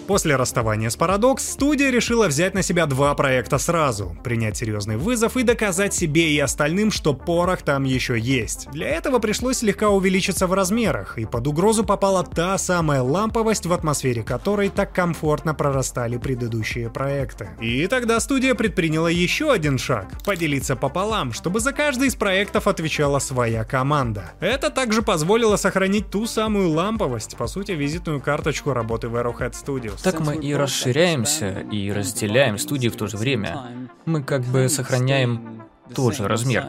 [0.07, 5.37] После расставания с Paradox, студия решила взять на себя два проекта сразу, принять серьезный вызов
[5.37, 8.67] и доказать себе и остальным, что порох там еще есть.
[8.71, 13.71] Для этого пришлось слегка увеличиться в размерах, и под угрозу попала та самая ламповость, в
[13.71, 17.49] атмосфере которой так комфортно прорастали предыдущие проекты.
[17.61, 23.19] И тогда студия предприняла еще один шаг— поделиться пополам, чтобы за каждый из проектов отвечала
[23.19, 24.33] своя команда.
[24.41, 29.92] Это также позволило сохранить ту самую ламповость, по сути, визитную карточку работы в Arrowhead Studios.
[30.01, 33.62] Так мы и расширяемся, и разделяем студии в то же время.
[34.06, 36.65] Мы как бы сохраняем тот же размер.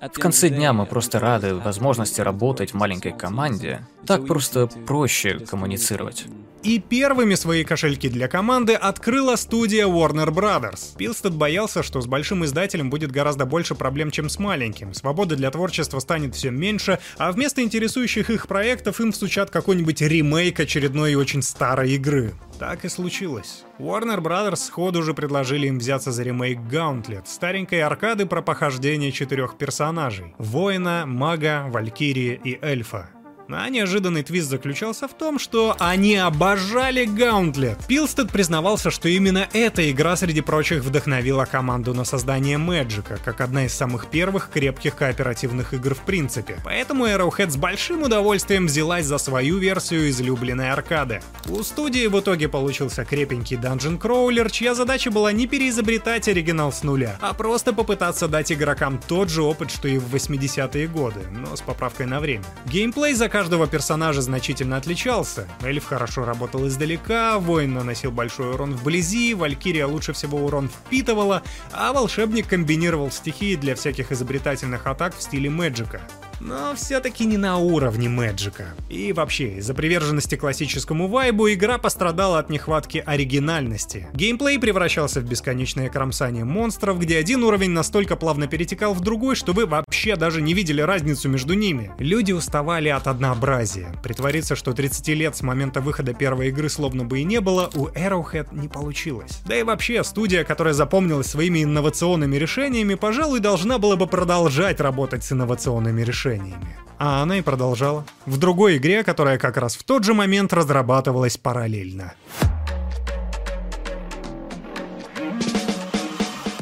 [0.00, 3.86] В конце дня мы просто рады возможности работать в маленькой команде.
[4.06, 6.26] Так просто проще коммуницировать.
[6.62, 10.96] И первыми свои кошельки для команды открыла студия Warner Brothers.
[10.96, 14.94] Пилстед боялся, что с большим издателем будет гораздо больше проблем, чем с маленьким.
[14.94, 20.60] Свободы для творчества станет все меньше, а вместо интересующих их проектов им всучат какой-нибудь ремейк
[20.60, 22.32] очередной очень старой игры.
[22.60, 23.64] Так и случилось.
[23.80, 29.58] Warner Brothers сходу же предложили им взяться за ремейк Gauntlet, старенькой аркады про похождение четырех
[29.58, 33.10] персонажей— воина, мага, валькирии и эльфа.
[33.48, 37.78] А неожиданный твист заключался в том, что они обожали Gauntlet.
[37.86, 43.66] Пилстед признавался, что именно эта игра среди прочих вдохновила команду на создание Magic, как одна
[43.66, 46.58] из самых первых крепких кооперативных игр в принципе.
[46.64, 51.22] Поэтому Arrowhead с большим удовольствием взялась за свою версию излюбленной аркады.
[51.48, 56.82] У студии в итоге получился крепенький Dungeon Crawler, чья задача была не переизобретать оригинал с
[56.82, 61.54] нуля, а просто попытаться дать игрокам тот же опыт, что и в 80-е годы, но
[61.56, 62.44] с поправкой на время.
[62.66, 65.48] Геймплей за каждого персонажа значительно отличался.
[65.62, 71.42] Эльф хорошо работал издалека, воин наносил большой урон вблизи, валькирия лучше всего урон впитывала,
[71.72, 76.02] а волшебник комбинировал стихии для всяких изобретательных атак в стиле Мэджика
[76.42, 78.66] но все-таки не на уровне Мэджика.
[78.88, 84.08] И вообще, из-за приверженности классическому вайбу игра пострадала от нехватки оригинальности.
[84.12, 89.52] Геймплей превращался в бесконечное кромсание монстров, где один уровень настолько плавно перетекал в другой, что
[89.52, 91.92] вы вообще даже не видели разницу между ними.
[91.98, 93.92] Люди уставали от однообразия.
[94.02, 97.86] Притвориться, что 30 лет с момента выхода первой игры словно бы и не было, у
[97.88, 99.40] Arrowhead не получилось.
[99.46, 105.24] Да и вообще, студия, которая запомнилась своими инновационными решениями, пожалуй, должна была бы продолжать работать
[105.24, 106.76] с инновационными решениями.
[106.98, 108.04] А она и продолжала.
[108.26, 112.14] В другой игре, которая как раз в тот же момент разрабатывалась параллельно.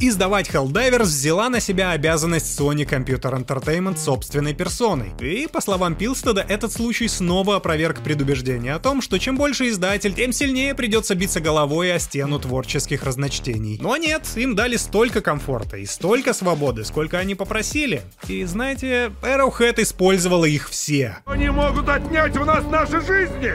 [0.00, 5.12] Издавать Helldivers взяла на себя обязанность Sony Computer Entertainment собственной персоной.
[5.20, 10.14] И, по словам Пилстеда, этот случай снова опроверг предубеждение о том, что чем больше издатель,
[10.14, 13.78] тем сильнее придется биться головой о стену творческих разночтений.
[13.80, 18.02] Но нет, им дали столько комфорта и столько свободы, сколько они попросили.
[18.26, 21.18] И знаете, Arrowhead использовала их все.
[21.26, 23.52] Они могут отнять у нас наши жизни,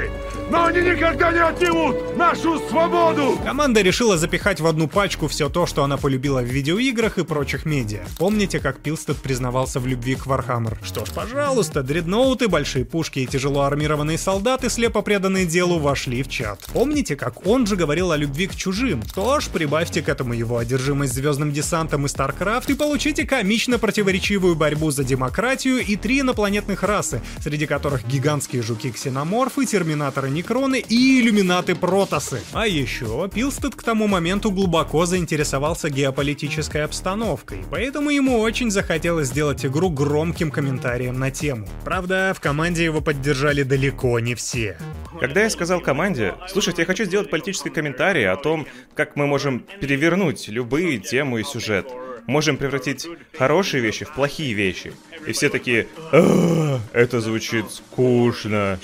[0.52, 3.40] но они никогда не отнимут нашу свободу!
[3.44, 7.66] Команда решила запихать в одну пачку все то, что она полюбила в видеоиграх и прочих
[7.66, 8.06] медиа.
[8.18, 10.78] Помните, как Пилстед признавался в любви к Warhammer?
[10.84, 16.30] Что ж, пожалуйста, дредноуты, большие пушки и тяжело армированные солдаты, слепо преданные делу, вошли в
[16.30, 16.66] чат.
[16.74, 19.04] Помните, как он же говорил о любви к чужим?
[19.06, 24.56] Что ж, прибавьте к этому его одержимость звездным десантом и StarCraft и получите комично противоречивую
[24.56, 31.76] борьбу за демократию и три инопланетных расы, среди которых гигантские жуки-ксеноморфы, терминаторы Некроны и иллюминаты
[31.76, 32.42] Протосы.
[32.52, 39.28] А еще Пилстед к тому моменту глубоко заинтересовался геополитикой политической обстановкой, поэтому ему очень захотелось
[39.28, 41.68] сделать игру громким комментарием на тему.
[41.84, 44.76] Правда, в команде его поддержали далеко не все.
[45.20, 49.68] Когда я сказал команде, слушайте, я хочу сделать политический комментарий о том, как мы можем
[49.80, 51.92] перевернуть любые темы и сюжет,
[52.28, 53.08] можем превратить
[53.38, 54.94] хорошие вещи в плохие вещи,
[55.26, 58.80] и все такие, «А, это звучит скучно.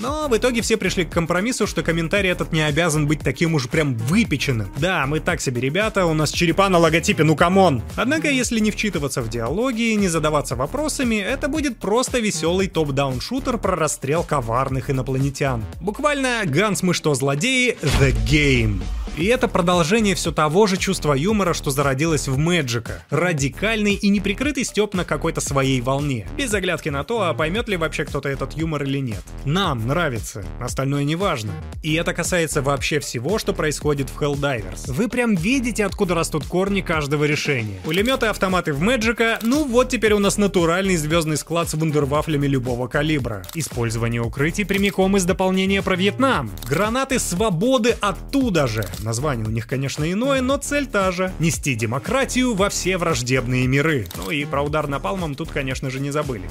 [0.00, 3.68] Но в итоге все пришли к компромиссу, что комментарий этот не обязан быть таким уж
[3.68, 4.68] прям выпяченным.
[4.76, 7.82] Да, мы так себе ребята, у нас черепа на логотипе, ну come on.
[7.96, 13.20] Однако, если не вчитываться в диалоги и не задаваться вопросами, это будет просто веселый top-down
[13.20, 15.64] шутер про расстрел коварных инопланетян.
[15.80, 17.76] Буквально «Ганс, мы что, злодеи?
[18.00, 18.82] The Game».
[19.16, 23.04] И это продолжение все того же чувства юмора, что зародилось в Мэджике Мэджика.
[23.10, 26.26] Радикальный и неприкрытый степ на какой-то своей волне.
[26.38, 29.20] Без оглядки на то, а поймет ли вообще кто-то этот юмор или нет.
[29.44, 31.52] Нам нравится, остальное не важно.
[31.82, 34.90] И это касается вообще всего, что происходит в Helldivers.
[34.90, 37.78] Вы прям видите, откуда растут корни каждого решения.
[37.84, 42.88] Пулеметы автоматы в Мэджика, ну вот теперь у нас натуральный звездный склад с вундервафлями любого
[42.88, 43.42] калибра.
[43.52, 46.50] Использование укрытий прямиком из дополнения про Вьетнам.
[46.66, 48.86] Гранаты свободы оттуда же.
[49.00, 51.30] Название у них, конечно, иное, но цель та же.
[51.38, 54.06] Нести демократию во все враждебные миры.
[54.16, 56.48] Ну и про удар напалмом тут, конечно же, не забыли.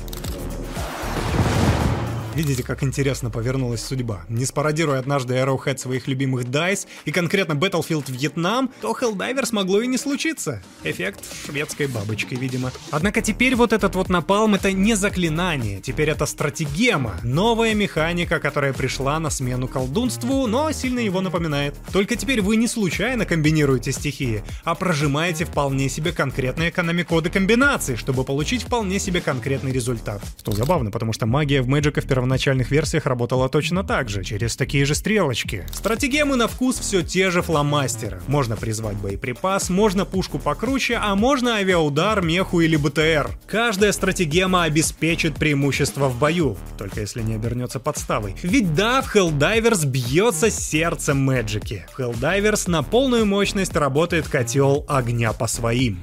[2.36, 4.25] Видите, как интересно повернулась судьба.
[4.27, 9.88] Не спародируя однажды Arrowhead своих любимых DICE и конкретно Battlefield Вьетнам, то Helldivers могло и
[9.88, 10.62] не случиться.
[10.83, 12.73] Эффект шведской бабочки, видимо.
[12.92, 17.15] Однако теперь вот этот вот напалм это не заклинание, теперь это стратегема.
[17.23, 21.73] Новая механика, которая пришла на смену колдунству, но сильно его напоминает.
[21.94, 28.25] Только теперь вы не случайно комбинируете стихии, а прожимаете вполне себе конкретные экономикоды комбинаций, чтобы
[28.25, 30.21] получить вполне себе конкретный результат.
[30.38, 34.56] Что забавно, потому что магия в Magic в первоначальных версиях работала точно так же, через
[34.56, 35.63] такие же стрелочки.
[35.71, 38.19] Стратегемы на вкус все те же фломастеры.
[38.28, 43.30] Можно призвать боеприпас, можно пушку покруче, а можно авиаудар, меху или БТР.
[43.46, 48.36] Каждая стратегема обеспечит преимущество в бою, только если не обернется подставой.
[48.42, 51.86] Ведь да, в Helldivers бьется сердце Мэджики.
[51.96, 56.02] В Helldivers на полную мощность работает котел огня по своим.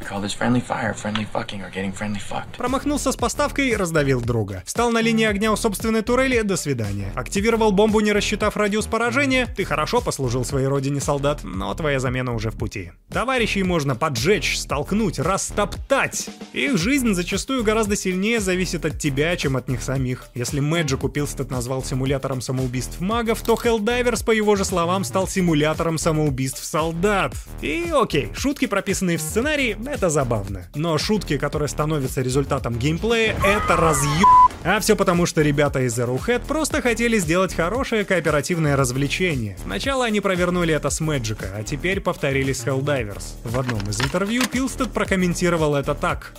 [2.57, 4.63] Промахнулся с поставкой, раздавил друга.
[4.65, 7.11] Встал на линии огня у собственной турели, до свидания.
[7.15, 12.35] Активировал бомбу, не рассчитав радиус поражения, ты хорошо послужил своей родине, солдат, но твоя замена
[12.35, 12.93] уже в пути.
[13.11, 16.29] Товарищей можно поджечь, столкнуть, растоптать.
[16.53, 20.27] Их жизнь зачастую гораздо сильнее зависит от тебя, чем от них самих.
[20.35, 25.97] Если Magic Пилстед назвал симулятором самоубийств магов, то Helldivers, по его же словам, стал симулятором
[25.97, 27.33] самоубийств солдат.
[27.63, 30.69] И окей, шутки, прописанные в сценарии, это забавно.
[30.75, 34.29] Но шутки, которые становятся результатом геймплея, это разъеб...
[34.65, 39.57] А все потому, что ребята из Arrowhead просто хотели сделать хорошее кооперативное развлечение.
[39.65, 43.25] Сначала они провернули это с Мэджика, а теперь повторили с Helldivers.
[43.43, 46.35] В одном из интервью Пилстед прокомментировал это так.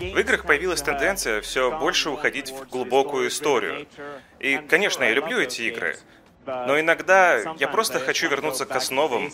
[0.00, 3.86] В играх появилась тенденция все больше уходить в глубокую историю.
[4.38, 5.96] И, конечно, я люблю эти игры.
[6.46, 9.30] Но иногда я просто хочу вернуться к основам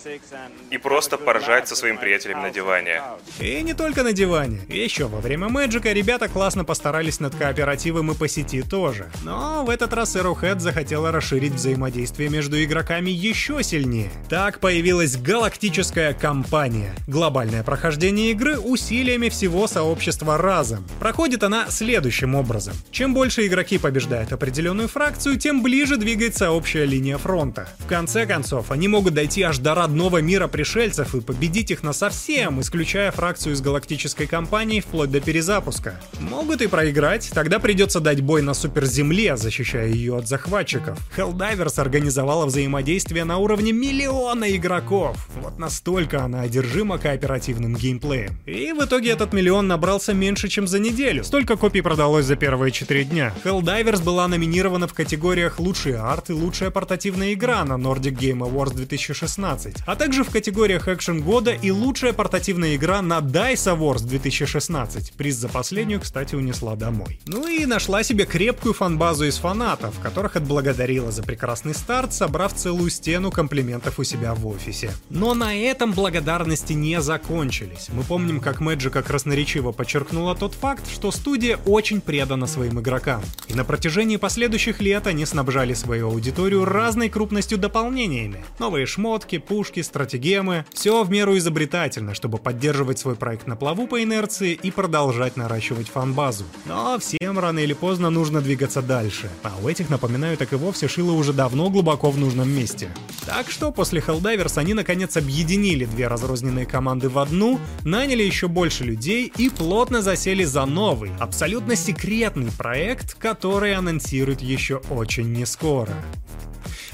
[0.71, 3.03] и просто поржать со своим приятелем на диване.
[3.39, 4.61] И не только на диване.
[4.69, 9.11] Еще во время Мэджика ребята классно постарались над кооперативом и по сети тоже.
[9.23, 14.11] Но в этот раз Arrowhead захотела расширить взаимодействие между игроками еще сильнее.
[14.29, 16.95] Так появилась галактическая кампания.
[17.07, 20.87] Глобальное прохождение игры усилиями всего сообщества разом.
[20.99, 22.75] Проходит она следующим образом.
[22.91, 27.69] Чем больше игроки побеждают определенную фракцию, тем ближе двигается общая линия линия фронта.
[27.81, 31.93] В конце концов, они могут дойти аж до родного мира пришельцев и победить их на
[31.93, 36.01] совсем, исключая фракцию из галактической компании вплоть до перезапуска.
[36.21, 40.97] Могут и проиграть, тогда придется дать бой на суперземле, защищая ее от захватчиков.
[41.17, 45.17] Helldivers организовала взаимодействие на уровне миллиона игроков.
[45.43, 48.39] Вот настолько она одержима кооперативным геймплеем.
[48.47, 51.25] И в итоге этот миллион набрался меньше, чем за неделю.
[51.25, 53.35] Столько копий продалось за первые 4 дня.
[53.45, 58.41] Helldivers была номинирована в категориях «Лучший арт» и «Лучшая портативная портативная игра на Nordic Game
[58.41, 64.05] Awards 2016, а также в категориях экшен года и лучшая портативная игра на DICE Awards
[64.05, 65.15] 2016.
[65.15, 67.19] Приз за последнюю, кстати, унесла домой.
[67.25, 72.91] Ну и нашла себе крепкую фанбазу из фанатов, которых отблагодарила за прекрасный старт, собрав целую
[72.91, 74.91] стену комплиментов у себя в офисе.
[75.09, 77.89] Но на этом благодарности не закончились.
[77.89, 83.23] Мы помним, как Мэджика красноречиво подчеркнула тот факт, что студия очень предана своим игрокам.
[83.49, 88.45] И на протяжении последующих лет они снабжали свою аудиторию разной крупностью дополнениями.
[88.59, 90.65] Новые шмотки, пушки, стратегемы.
[90.73, 95.89] Все в меру изобретательно, чтобы поддерживать свой проект на плаву по инерции и продолжать наращивать
[95.89, 96.45] фан-базу.
[96.67, 99.31] Но всем рано или поздно нужно двигаться дальше.
[99.45, 102.91] А у этих, напоминаю, так и вовсе шило уже давно глубоко в нужном месте.
[103.27, 108.83] Так что после Helldivers они наконец объединили две разрозненные команды в одну, наняли еще больше
[108.83, 115.95] людей и плотно засели за новый, абсолютно секретный проект, который анонсируют еще очень не скоро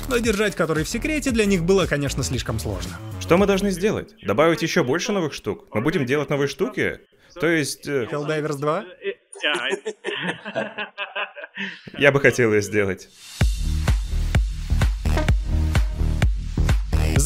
[0.09, 2.93] но держать который в секрете для них было, конечно, слишком сложно.
[3.21, 4.15] Что мы должны сделать?
[4.23, 5.67] Добавить еще больше новых штук?
[5.75, 7.01] Мы будем делать новые штуки?
[7.35, 7.87] То есть...
[7.87, 8.07] Э...
[8.11, 8.85] Helldivers 2?
[11.99, 13.09] Я бы хотел ее сделать.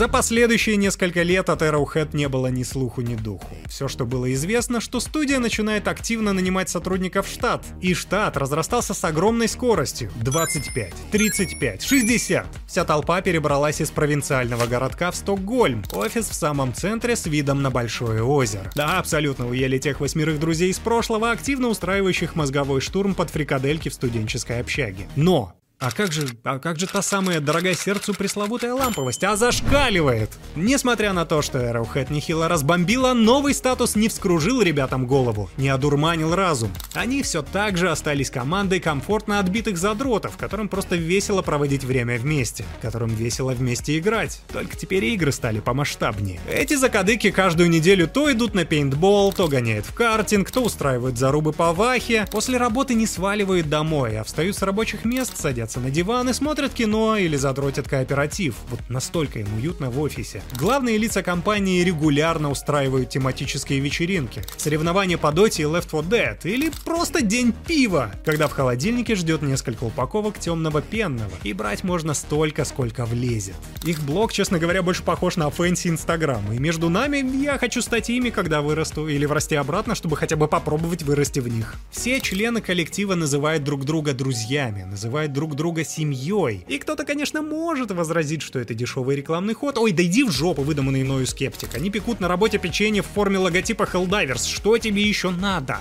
[0.03, 3.55] За последующие несколько лет от Arrowhead не было ни слуху, ни духу.
[3.69, 7.65] Все, что было известно, что студия начинает активно нанимать сотрудников в штат.
[7.81, 10.11] И штат разрастался с огромной скоростью.
[10.17, 12.47] 25, 35, 60.
[12.67, 15.85] Вся толпа перебралась из провинциального городка в Стокгольм.
[15.93, 18.73] Офис в самом центре с видом на большое озеро.
[18.75, 23.95] Да, абсолютно уели тех восьмерых друзей из прошлого, активно устраивающих мозговой штурм под фрикадельки в
[23.95, 25.07] студенческой общаге.
[25.15, 29.25] Но а как же, а как же та самая дорогая сердцу пресловутая ламповость?
[29.25, 30.31] А зашкаливает!
[30.55, 36.37] Несмотря на то, что Arrowhead нехило разбомбила, новый статус не вскружил ребятам голову, не одурманил
[36.37, 36.71] разум.
[36.95, 42.65] Они все так же остались командой комфортно отбитых задротов, которым просто весело проводить время вместе,
[42.81, 44.41] которым весело вместе играть.
[44.53, 46.39] Только теперь игры стали помасштабнее.
[46.49, 51.53] Эти закадыки каждую неделю то идут на пейнтбол, то гоняют в картинг, то устраивают зарубы
[51.53, 56.29] по вахе, после работы не сваливают домой, а встают с рабочих мест, садятся на диван
[56.29, 58.57] и смотрят кино или задротят кооператив.
[58.69, 60.43] Вот настолько им уютно в офисе.
[60.59, 64.43] Главные лица компании регулярно устраивают тематические вечеринки.
[64.57, 66.39] Соревнования по доте и Left 4 Dead.
[66.45, 71.33] Или просто день пива, когда в холодильнике ждет несколько упаковок темного пенного.
[71.43, 73.57] И брать можно столько, сколько влезет.
[73.85, 76.53] Их блог, честно говоря, больше похож на fancy Инстаграм.
[76.53, 79.09] И между нами я хочу стать ими, когда вырасту.
[79.09, 81.77] Или врасти обратно, чтобы хотя бы попробовать вырасти в них.
[81.91, 86.65] Все члены коллектива называют друг друга друзьями, называют друг друга семьей.
[86.69, 89.79] И кто-то, конечно, может возразить, что это дешевый рекламный ход.
[89.79, 91.75] Ой, да иди в жопу, выдуманный мною скептик.
[91.75, 94.47] Они пекут на работе печенье в форме логотипа Helldivers.
[94.47, 95.79] Что тебе еще надо?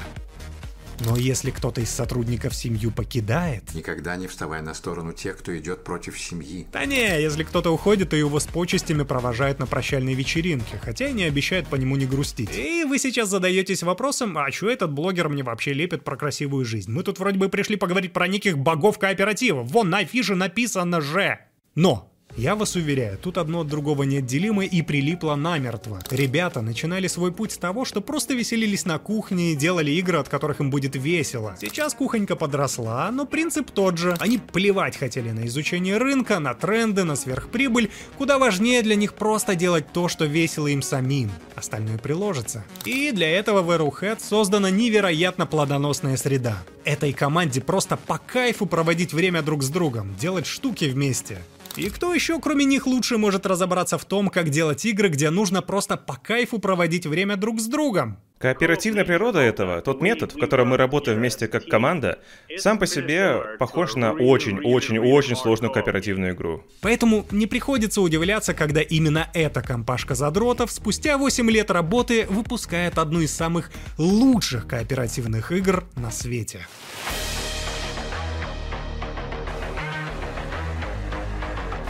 [1.06, 3.74] Но если кто-то из сотрудников семью покидает...
[3.74, 6.68] Никогда не вставай на сторону тех, кто идет против семьи.
[6.72, 11.14] Да не, если кто-то уходит, то его с почестями провожают на прощальной вечеринке, хотя и
[11.14, 12.56] не обещают по нему не грустить.
[12.56, 16.91] И вы сейчас задаетесь вопросом, а что этот блогер мне вообще лепит про красивую жизнь?
[16.91, 19.64] Мы тут вроде бы пришли поговорить про неких богов кооператива.
[19.64, 21.39] Вон на афише написано же.
[21.74, 26.00] Но я вас уверяю, тут одно от другого неотделимо и прилипло намертво.
[26.10, 30.30] Ребята начинали свой путь с того, что просто веселились на кухне и делали игры, от
[30.30, 31.56] которых им будет весело.
[31.60, 34.16] Сейчас кухонька подросла, но принцип тот же.
[34.20, 37.92] Они плевать хотели на изучение рынка, на тренды, на сверхприбыль.
[38.18, 41.32] Куда важнее для них просто делать то, что весело им самим.
[41.56, 42.64] Остальное приложится.
[42.86, 46.64] И для этого в Arrowhead создана невероятно плодоносная среда.
[46.84, 51.40] Этой команде просто по кайфу проводить время друг с другом, делать штуки вместе.
[51.76, 55.61] И кто еще, кроме них, лучше может разобраться в том, как делать игры, где нужно
[55.61, 58.17] просто по кайфу проводить время друг с другом?
[58.39, 62.17] Кооперативная природа этого, тот метод, в котором мы работаем вместе как команда,
[62.57, 66.63] сам по себе похож на очень-очень-очень сложную кооперативную игру.
[66.82, 73.22] Поэтому не приходится удивляться, когда именно эта компашка задротов спустя 8 лет работы выпускает одну
[73.22, 76.65] из самых лучших кооперативных игр на свете.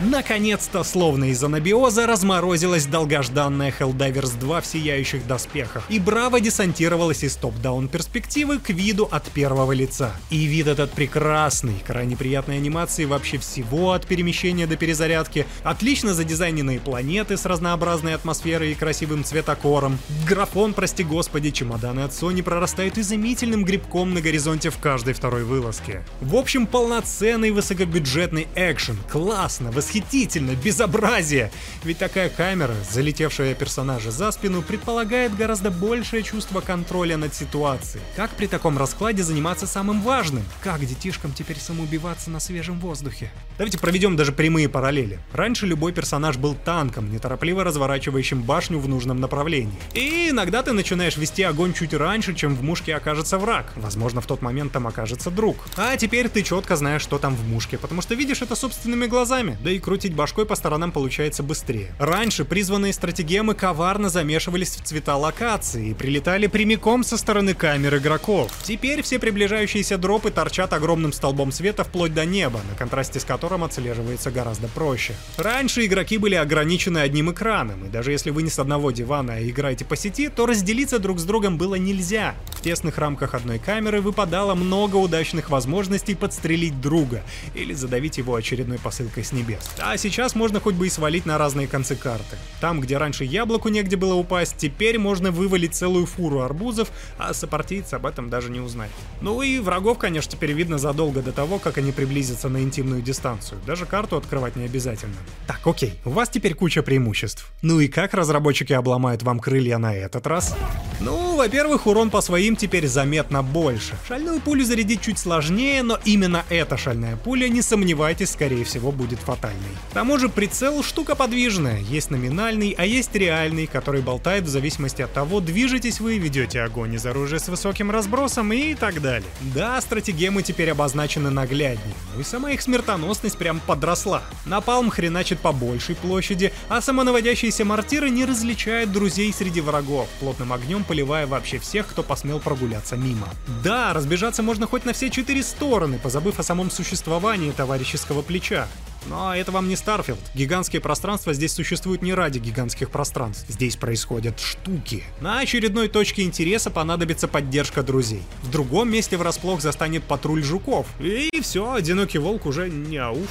[0.03, 7.35] Наконец-то, словно из анабиоза, разморозилась долгожданная Helldivers 2 в сияющих доспехах, и браво десантировалась из
[7.35, 10.11] топ-даун перспективы к виду от первого лица.
[10.31, 16.79] И вид этот прекрасный, крайне приятной анимации вообще всего от перемещения до перезарядки, отлично задизайненные
[16.79, 23.63] планеты с разнообразной атмосферой и красивым цветокором, графон, прости господи, чемоданы от Sony прорастают изумительным
[23.63, 26.03] грибком на горизонте в каждой второй вылазке.
[26.21, 31.51] В общем, полноценный высокобюджетный экшен, классно, восхитительно восхитительно, безобразие!
[31.83, 38.01] Ведь такая камера, залетевшая персонажа за спину, предполагает гораздо большее чувство контроля над ситуацией.
[38.15, 40.43] Как при таком раскладе заниматься самым важным?
[40.63, 43.31] Как детишкам теперь самоубиваться на свежем воздухе?
[43.57, 45.19] Давайте проведем даже прямые параллели.
[45.33, 49.77] Раньше любой персонаж был танком, неторопливо разворачивающим башню в нужном направлении.
[49.93, 53.73] И иногда ты начинаешь вести огонь чуть раньше, чем в мушке окажется враг.
[53.75, 55.57] Возможно, в тот момент там окажется друг.
[55.75, 59.57] А теперь ты четко знаешь, что там в мушке, потому что видишь это собственными глазами.
[59.63, 61.93] Да и крутить башкой по сторонам получается быстрее.
[61.99, 68.51] Раньше призванные стратегемы коварно замешивались в цвета локации и прилетали прямиком со стороны камер игроков.
[68.63, 73.63] Теперь все приближающиеся дропы торчат огромным столбом света вплоть до неба, на контрасте с которым
[73.63, 75.13] отслеживается гораздо проще.
[75.37, 79.41] Раньше игроки были ограничены одним экраном, и даже если вы не с одного дивана а
[79.41, 82.35] играете по сети, то разделиться друг с другом было нельзя.
[82.51, 87.23] В тесных рамках одной камеры выпадало много удачных возможностей подстрелить друга
[87.55, 89.70] или задавить его очередной посылкой с небес.
[89.79, 92.37] А сейчас можно хоть бы и свалить на разные концы карты.
[92.59, 97.95] Там, где раньше яблоку негде было упасть, теперь можно вывалить целую фуру арбузов, а сопартийцы
[97.95, 98.91] об этом даже не узнает.
[99.21, 103.59] Ну и врагов, конечно, теперь видно задолго до того, как они приблизятся на интимную дистанцию.
[103.65, 105.15] Даже карту открывать не обязательно.
[105.47, 107.47] Так, окей, у вас теперь куча преимуществ.
[107.61, 110.55] Ну и как разработчики обломают вам крылья на этот раз?
[110.99, 113.95] Ну, во-первых, урон по своим теперь заметно больше.
[114.07, 119.19] Шальную пулю зарядить чуть сложнее, но именно эта шальная пуля, не сомневайтесь, скорее всего будет
[119.19, 119.50] фатальной.
[119.91, 125.01] К тому же прицел штука подвижная, есть номинальный, а есть реальный, который болтает в зависимости
[125.01, 129.29] от того, движетесь вы, ведете огонь из оружия с высоким разбросом и так далее.
[129.53, 134.23] Да, стратегемы теперь обозначены нагляднее, ну и сама их смертоносность прям подросла.
[134.45, 140.83] Напалм хреначит по большей площади, а самонаводящиеся мортиры не различают друзей среди врагов, плотным огнем
[140.85, 143.27] поливая вообще всех, кто посмел прогуляться мимо.
[143.63, 148.67] Да, разбежаться можно хоть на все четыре стороны, позабыв о самом существовании товарищеского плеча.
[149.07, 150.19] Но это вам не Starfield.
[150.33, 153.45] Гигантские пространства здесь существуют не ради гигантских пространств.
[153.49, 155.03] Здесь происходят штуки.
[155.19, 158.23] На очередной точке интереса понадобится поддержка друзей.
[158.43, 160.87] В другом месте врасплох застанет патруль жуков.
[160.99, 163.27] И все, одинокий волк уже не ауф.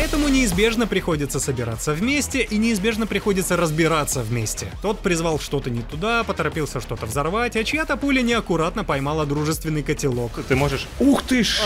[0.00, 4.72] Поэтому неизбежно приходится собираться вместе и неизбежно приходится разбираться вместе.
[4.80, 10.42] Тот призвал что-то не туда, поторопился что-то взорвать, а чья-то пуля неаккуратно поймала дружественный котелок.
[10.48, 10.88] Ты можешь...
[11.00, 11.60] Ух ты ж!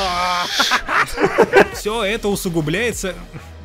[1.75, 3.15] Все это усугубляется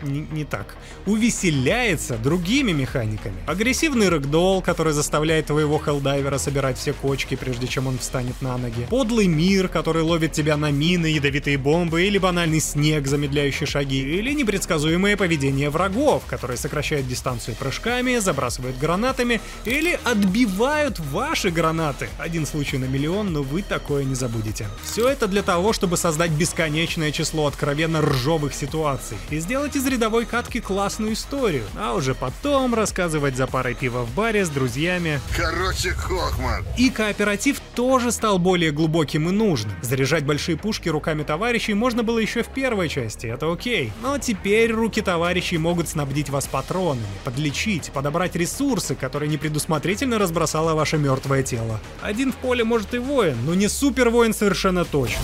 [0.03, 0.75] не, не так.
[1.05, 3.35] Увеселяется другими механиками.
[3.47, 8.87] Агрессивный рэгдолл, который заставляет твоего хелдайвера собирать все кочки, прежде чем он встанет на ноги.
[8.89, 13.99] Подлый мир, который ловит тебя на мины, ядовитые бомбы или банальный снег, замедляющий шаги.
[13.99, 22.09] Или непредсказуемое поведение врагов, которые сокращают дистанцию прыжками, забрасывают гранатами или отбивают ваши гранаты.
[22.17, 24.67] Один случай на миллион, но вы такое не забудете.
[24.83, 30.25] Все это для того, чтобы создать бесконечное число откровенно ржовых ситуаций и сделать из рядовой
[30.25, 35.19] катки классную историю, а уже потом рассказывать за парой пива в баре с друзьями.
[35.35, 36.65] Короче, Хохман.
[36.77, 39.73] И кооператив тоже стал более глубоким и нужным.
[39.81, 43.91] Заряжать большие пушки руками товарищей можно было еще в первой части, это окей.
[44.01, 50.97] Но теперь руки товарищей могут снабдить вас патронами, подлечить, подобрать ресурсы, которые непредусмотрительно разбросало ваше
[50.97, 51.79] мертвое тело.
[52.01, 55.21] Один в поле может и воин, но не супер воин совершенно точно.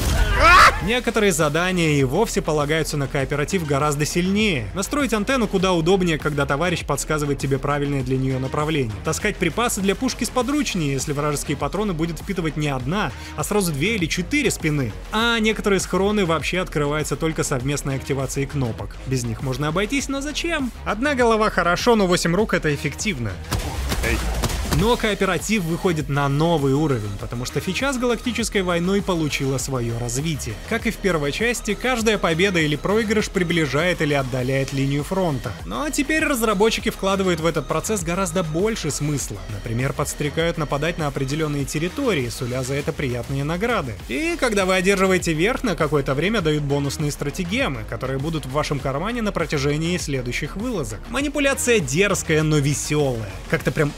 [0.83, 4.54] Некоторые задания и вовсе полагаются на кооператив гораздо сильнее.
[4.73, 8.95] Настроить антенну куда удобнее, когда товарищ подсказывает тебе правильное для нее направление.
[9.03, 13.95] Таскать припасы для пушки сподручнее, если вражеские патроны будет впитывать не одна, а сразу две
[13.95, 14.91] или четыре спины.
[15.11, 18.95] А некоторые схроны вообще открываются только совместной активацией кнопок.
[19.07, 20.71] Без них можно обойтись, но зачем?
[20.85, 23.31] Одна голова хорошо, но 8 рук это эффективно.
[24.77, 30.53] Но кооператив выходит на новый уровень, потому что фича с Галактической войной получила свое развитие.
[30.67, 35.53] Как и в первой части, каждая победа или проигрыш приближает или отдаляет линию фронта.
[35.65, 39.37] Но теперь разработчики вкладывают в этот процесс гораздо больше смысла.
[39.53, 43.93] Например, подстрекают нападать на определенные территории, суля за это приятные награды.
[44.09, 48.79] И когда вы одерживаете верх, на какое-то время дают бонусные стратегемы, которые будут в вашем
[48.79, 50.99] кармане на протяжении следующих вылазок.
[51.09, 53.31] Манипуляция дерзкая, но веселая.
[53.49, 53.93] Как-то прям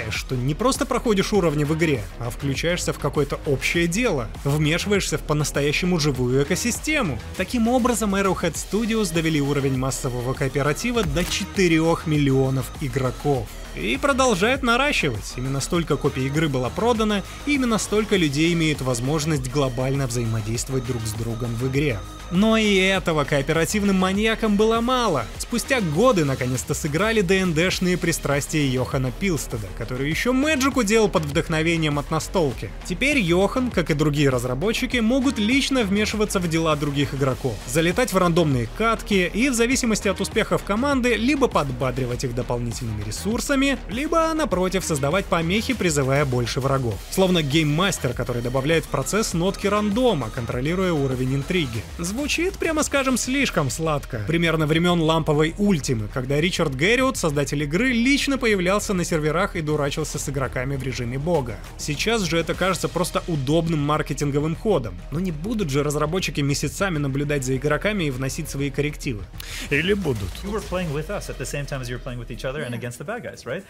[0.00, 5.18] ощущаешь, что не просто проходишь уровни в игре, а включаешься в какое-то общее дело, вмешиваешься
[5.18, 7.18] в по-настоящему живую экосистему.
[7.36, 13.48] Таким образом, Arrowhead Studios довели уровень массового кооператива до 4 миллионов игроков.
[13.76, 15.34] И продолжает наращивать.
[15.36, 21.02] Именно столько копий игры было продано, и именно столько людей имеют возможность глобально взаимодействовать друг
[21.02, 21.98] с другом в игре.
[22.30, 25.24] Но и этого кооперативным маньякам было мало.
[25.38, 32.10] Спустя годы наконец-то сыграли ДНДшные пристрастия Йохана Пилстеда, который еще Мэджику делал под вдохновением от
[32.10, 32.70] настолки.
[32.84, 38.16] Теперь Йохан, как и другие разработчики, могут лично вмешиваться в дела других игроков, залетать в
[38.16, 44.84] рандомные катки и в зависимости от успехов команды либо подбадривать их дополнительными ресурсами, либо напротив
[44.84, 46.98] создавать помехи, призывая больше врагов.
[47.10, 51.82] Словно гейммастер, который добавляет в процесс нотки рандома, контролируя уровень интриги.
[51.98, 54.22] Звучит, прямо скажем, слишком сладко.
[54.26, 60.18] Примерно времен ламповой ультимы, когда Ричард Гэрриот, создатель игры, лично появлялся на серверах и дурачился
[60.18, 61.56] с игроками в режиме бога.
[61.76, 64.94] Сейчас же это кажется просто удобным маркетинговым ходом.
[65.10, 69.24] Но не будут же разработчики месяцами наблюдать за игроками и вносить свои коррективы.
[69.70, 70.30] Или будут?
[70.44, 72.44] You were playing with us at the same time as you were playing with each
[72.44, 73.49] other and against the bad guys, right?
[73.50, 73.64] right?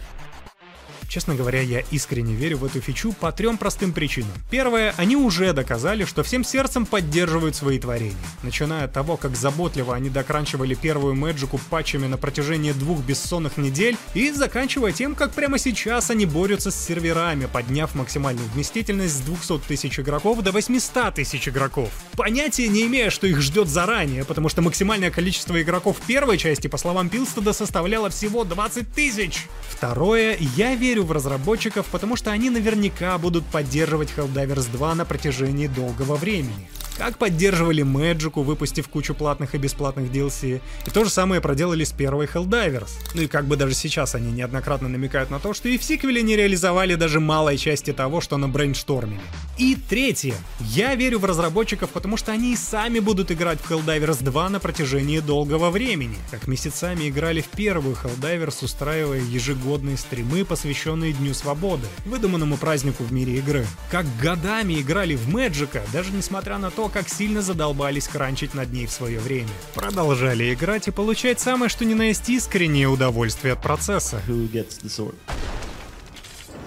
[1.11, 4.31] Честно говоря, я искренне верю в эту фичу по трем простым причинам.
[4.49, 8.15] Первое, они уже доказали, что всем сердцем поддерживают свои творения.
[8.43, 13.97] Начиная от того, как заботливо они докранчивали первую Мэджику патчами на протяжении двух бессонных недель,
[14.13, 19.67] и заканчивая тем, как прямо сейчас они борются с серверами, подняв максимальную вместительность с 200
[19.67, 21.89] тысяч игроков до 800 тысяч игроков.
[22.15, 26.77] Понятия не имея, что их ждет заранее, потому что максимальное количество игроков первой части, по
[26.77, 29.47] словам Пилстеда, составляло всего 20 тысяч.
[29.69, 35.67] Второе, я верю в разработчиков, потому что они наверняка будут поддерживать Helldivers 2 на протяжении
[35.67, 36.69] долгого времени.
[37.01, 41.91] Как поддерживали Мэджику, выпустив кучу платных и бесплатных DLC, и то же самое проделали с
[41.91, 42.91] первой Helldivers.
[43.15, 46.21] Ну и как бы даже сейчас они неоднократно намекают на то, что и в сиквеле
[46.21, 49.19] не реализовали даже малой части того, что на брейнштормили.
[49.57, 50.35] И третье.
[50.59, 54.59] Я верю в разработчиков, потому что они и сами будут играть в Helldivers 2 на
[54.59, 56.17] протяжении долгого времени.
[56.29, 63.11] Как месяцами играли в первую Helldivers, устраивая ежегодные стримы, посвященные Дню Свободы, выдуманному празднику в
[63.11, 63.65] мире игры.
[63.89, 68.85] Как годами играли в Мэджика, даже несмотря на то, как сильно задолбались кранчить над ней
[68.85, 69.49] в свое время.
[69.73, 74.21] Продолжали играть и получать самое что ни на есть искреннее удовольствие от процесса.
[74.27, 75.15] Who gets the sword?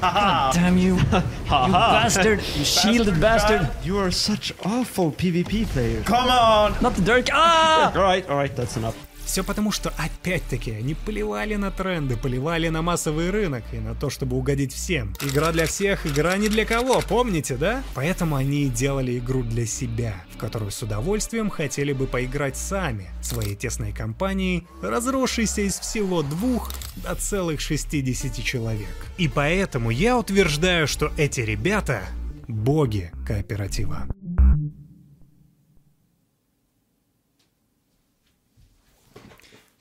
[0.01, 0.97] God damn you.
[0.97, 2.41] you bastard.
[2.57, 3.69] You shielded bastard.
[3.85, 6.05] You are such awful PvP players.
[6.05, 6.75] Come on!
[6.83, 7.29] Not the Dirk.
[7.33, 7.93] Ah!
[7.95, 8.97] Alright, alright, that's enough.
[9.25, 14.11] Все потому, что опять-таки они поливали на тренды, поливали на массовый рынок и на то,
[14.11, 15.15] чтобы угодить всем.
[15.23, 17.83] Игра для всех, игра не для кого, помните, да?
[17.95, 23.55] Поэтому они делали игру для себя, в которую с удовольствием хотели бы поиграть сами, своей
[23.55, 28.95] тесной компанией, разросшейся из всего двух до целых 60 человек.
[29.19, 32.03] И поэтому я утверждаю, что эти ребята—
[32.49, 34.07] боги кооператива.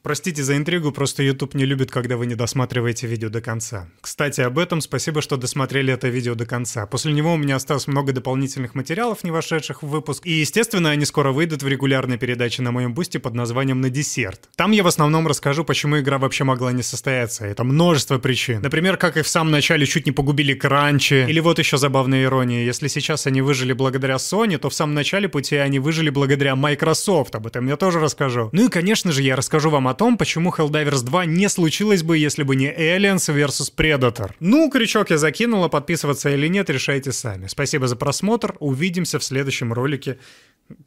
[0.04, 3.88] Простите за интригу, просто YouTube не любит, когда вы не досматриваете видео до конца.
[4.02, 6.86] Кстати, об этом спасибо, что досмотрели это видео до конца.
[6.86, 10.26] После него у меня осталось много дополнительных материалов, не вошедших в выпуск.
[10.26, 14.50] И, естественно, они скоро выйдут в регулярной передаче на моем бусте под названием «На десерт».
[14.58, 17.46] Там я в основном расскажу, почему игра вообще могла не состояться.
[17.46, 18.62] Это множество причин.
[18.62, 21.26] Например, как их в самом начале чуть не погубили кранчи.
[21.30, 22.66] Или вот еще забавная ирония.
[22.66, 27.34] Если сейчас они выжили благодаря Sony, то в самом начале пути они выжили благодаря Microsoft.
[27.36, 28.50] Об этом я тоже расскажу.
[28.52, 32.18] Ну и, конечно же, я расскажу вам о том, почему Helldivers 2 не случилось бы,
[32.18, 34.32] если бы не Aliens vs Predator.
[34.40, 37.46] Ну, крючок я закинула, подписываться или нет, решайте сами.
[37.48, 40.18] Спасибо за просмотр, увидимся в следующем ролике.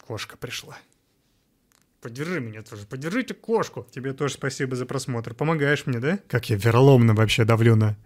[0.06, 0.76] Кошка пришла.
[2.00, 3.86] Поддержи меня тоже, поддержите кошку.
[3.94, 5.34] Тебе тоже спасибо за просмотр.
[5.34, 6.18] Помогаешь мне, да?
[6.28, 7.96] Как я вероломно вообще давлю на